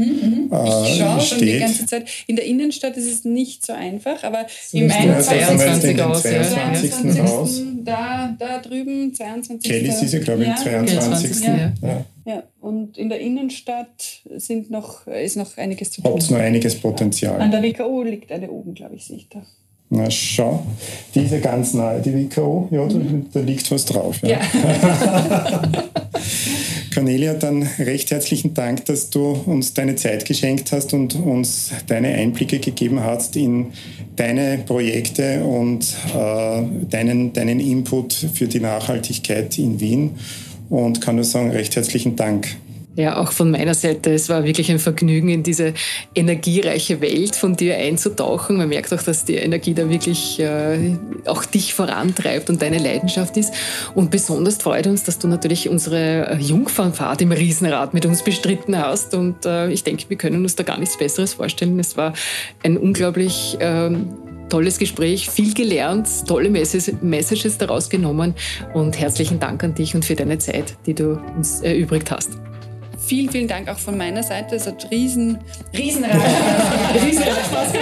schaue 0.98 1.18
äh, 1.18 1.20
schon 1.20 1.38
die 1.38 1.44
steht. 1.46 1.61
ganze 1.61 1.87
Zeit. 1.87 2.09
In 2.26 2.35
der 2.35 2.46
Innenstadt 2.46 2.96
ist 2.96 3.07
es 3.07 3.24
nicht 3.24 3.64
so 3.64 3.72
einfach, 3.74 4.24
aber 4.24 4.44
Im 4.72 4.83
im 4.83 4.88
Du 4.88 5.14
hast 5.14 5.29
21. 5.29 5.96
den 5.96 5.96
22 5.98 6.02
aus, 6.02 6.24
ja. 6.24 6.42
22. 6.42 7.20
Haus. 7.22 7.57
22. 7.57 7.85
Da, 7.85 8.37
da 8.37 8.59
drüben, 8.59 9.14
22. 9.14 9.70
Kelly 9.70 9.88
ist 9.88 10.12
ja, 10.12 10.18
glaube 10.18 10.42
ich, 10.42 10.48
im 10.48 10.55
Ja. 10.55 10.87
22. 10.87 11.44
Ja. 11.46 11.72
Ja. 11.83 12.05
Ja, 12.24 12.42
und 12.61 12.98
in 12.98 13.09
der 13.09 13.20
Innenstadt 13.20 14.22
sind 14.37 14.68
noch, 14.68 15.07
ist 15.07 15.37
noch 15.37 15.57
einiges 15.59 15.92
zu 15.92 16.02
tun. 16.02 16.11
Habt 16.12 16.29
noch 16.29 16.38
einiges 16.40 16.74
An 16.74 16.81
Potenzial. 16.81 17.50
der 17.50 17.62
WKO 17.62 18.02
liegt 18.02 18.33
eine 18.33 18.50
oben, 18.50 18.74
glaube 18.74 18.96
ich, 18.96 19.05
sehe 19.05 19.18
ich 19.18 19.29
da. 19.29 19.42
Na 19.88 20.11
schau, 20.11 20.66
die 21.14 21.20
ist 21.20 21.31
ja 21.31 21.38
ganz 21.38 21.72
nahe, 21.72 22.01
die 22.01 22.12
WKO. 22.12 22.68
Ja, 22.72 22.87
da, 22.87 22.99
da 23.33 23.40
liegt 23.40 23.70
was 23.70 23.85
drauf. 23.85 24.16
Ja. 24.22 24.40
Cornelia, 26.92 27.35
dann 27.35 27.62
recht 27.79 28.11
herzlichen 28.11 28.55
Dank, 28.55 28.87
dass 28.87 29.11
du 29.11 29.38
uns 29.46 29.75
deine 29.75 29.94
Zeit 29.94 30.25
geschenkt 30.25 30.72
hast 30.72 30.92
und 30.92 31.14
uns 31.14 31.70
deine 31.87 32.09
Einblicke 32.14 32.59
gegeben 32.59 33.05
hast 33.05 33.37
in 33.37 33.66
deine 34.16 34.59
Projekte 34.66 35.44
und 35.44 35.85
äh, 36.14 36.62
deinen, 36.90 37.33
deinen 37.33 37.61
Input 37.61 38.14
für 38.35 38.49
die 38.49 38.61
Nachhaltigkeit 38.61 39.57
in 39.59 39.79
Wien. 39.79 40.16
Und 40.68 41.01
kann 41.01 41.14
nur 41.14 41.25
sagen, 41.25 41.51
recht 41.51 41.77
herzlichen 41.77 42.16
Dank. 42.16 42.57
Ja, 42.96 43.18
auch 43.18 43.30
von 43.30 43.50
meiner 43.50 43.74
Seite, 43.74 44.14
es 44.14 44.30
war 44.30 44.44
wirklich 44.44 44.70
ein 44.70 44.78
Vergnügen, 44.78 45.28
in 45.28 45.42
diese 45.42 45.74
energiereiche 46.14 47.02
Welt 47.02 47.37
von 47.37 47.54
dir 47.54 47.76
einzutauchen. 47.76 48.56
Man 48.56 48.70
merkt 48.70 48.90
auch, 48.94 49.02
dass 49.02 49.26
die 49.26 49.35
Energie 49.35 49.74
da 49.74 49.90
wirklich 49.90 50.40
äh, 50.40 50.96
auch 51.26 51.44
dich 51.44 51.74
vorantreibt 51.74 52.48
und 52.48 52.62
deine 52.62 52.78
Leidenschaft 52.78 53.37
ist. 53.37 53.52
Und 53.94 54.11
besonders 54.11 54.56
freut 54.56 54.87
uns, 54.87 55.04
dass 55.04 55.18
du 55.18 55.28
natürlich 55.28 55.68
unsere 55.68 56.30
äh, 56.30 56.37
Jungfernfahrt 56.38 57.20
im 57.20 57.32
Riesenrad 57.32 57.92
mit 57.92 58.06
uns 58.06 58.22
bestritten 58.22 58.78
hast. 58.78 59.12
Und 59.12 59.44
äh, 59.44 59.68
ich 59.68 59.85
denke, 59.85 60.06
wir 60.09 60.16
können 60.16 60.40
uns 60.42 60.56
da 60.56 60.62
gar 60.62 60.78
nichts 60.78 60.96
Besseres 60.96 61.35
vorstellen. 61.35 61.78
Es 61.78 61.98
war 61.98 62.14
ein 62.62 62.78
unglaublich 62.78 63.59
ähm, 63.61 64.09
tolles 64.48 64.78
Gespräch, 64.78 65.28
viel 65.28 65.52
gelernt, 65.52 66.09
tolle 66.26 66.48
Messages 66.48 67.59
daraus 67.59 67.90
genommen. 67.90 68.35
Und 68.72 68.98
herzlichen 68.98 69.38
Dank 69.38 69.62
an 69.64 69.74
dich 69.74 69.94
und 69.94 70.06
für 70.06 70.14
deine 70.14 70.38
Zeit, 70.38 70.78
die 70.87 70.94
du 70.94 71.20
uns 71.37 71.61
erübrigt 71.61 72.11
hast. 72.11 72.45
Vielen, 73.07 73.31
vielen 73.31 73.47
Dank 73.47 73.69
auch 73.69 73.79
von 73.79 73.97
meiner 73.97 74.25
Seite. 74.25 74.57
Es 74.57 74.66
hat 74.66 74.90
riesen, 74.90 75.38
riesen 75.73 76.05
Spaß 77.47 77.73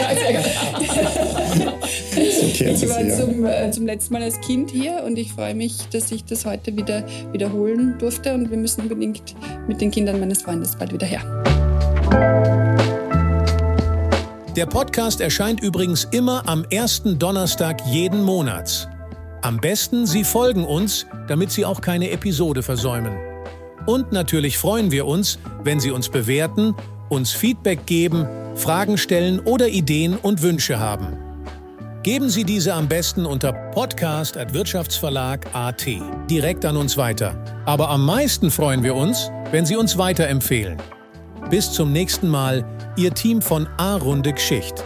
Okay, 2.17 2.75
Ich 2.75 2.89
war 2.89 3.09
zum, 3.09 3.47
äh, 3.47 3.71
zum 3.71 3.87
letzten 3.87 4.13
Mal 4.13 4.23
als 4.23 4.39
Kind 4.43 4.71
hier 4.71 5.03
und 5.07 5.19
ich 5.19 5.33
freue 5.33 5.55
mich, 5.55 5.79
dass 5.93 6.13
ich 6.13 6.27
das 6.27 6.45
heute 6.45 6.77
wieder 6.77 7.05
wiederholen 7.33 7.97
durfte. 7.99 8.35
Und 8.35 8.51
wir 8.51 8.59
müssen 8.59 8.83
unbedingt 8.83 9.35
mit 9.67 9.81
den 9.81 9.91
Kindern 9.91 10.21
meines 10.21 10.43
Freundes 10.43 10.77
bald 10.77 10.93
wieder 10.93 11.07
her. 11.07 11.23
Der 14.55 14.67
Podcast 14.67 15.23
erscheint 15.23 15.63
übrigens 15.63 16.05
immer 16.11 16.47
am 16.47 16.67
ersten 16.69 17.19
Donnerstag 17.19 17.81
jeden 17.87 18.23
Monats. 18.23 18.89
Am 19.41 19.57
besten, 19.57 20.07
Sie 20.07 20.23
folgen 20.23 20.65
uns, 20.67 21.07
damit 21.29 21.51
Sie 21.51 21.65
auch 21.65 21.81
keine 21.81 22.11
Episode 22.11 22.63
versäumen. 22.63 23.34
Und 23.87 24.13
natürlich 24.13 24.59
freuen 24.59 24.91
wir 24.91 25.07
uns, 25.07 25.39
wenn 25.63 25.81
Sie 25.81 25.91
uns 25.91 26.09
bewerten, 26.09 26.75
uns 27.09 27.33
Feedback 27.33 27.87
geben, 27.87 28.27
Fragen 28.55 28.99
stellen 28.99 29.41
oder 29.41 29.69
Ideen 29.69 30.17
und 30.17 30.43
Wünsche 30.43 30.79
haben. 30.79 31.17
Geben 32.03 32.29
Sie 32.29 32.45
diese 32.45 32.75
am 32.75 32.87
besten 32.87 33.25
unter 33.25 33.53
podcast.wirtschaftsverlag.at 33.53 35.87
direkt 36.29 36.67
an 36.67 36.77
uns 36.77 36.99
weiter. 36.99 37.43
Aber 37.65 37.89
am 37.89 38.05
meisten 38.05 38.51
freuen 38.51 38.83
wir 38.83 38.95
uns, 38.95 39.31
wenn 39.51 39.65
Sie 39.65 39.77
uns 39.77 39.97
weiterempfehlen. 39.97 40.77
Bis 41.49 41.73
zum 41.73 41.93
nächsten 41.93 42.29
Mal, 42.29 42.63
Ihr 42.97 43.15
Team 43.15 43.41
von 43.41 43.67
A-Runde 43.79 44.35
Geschicht. 44.35 44.85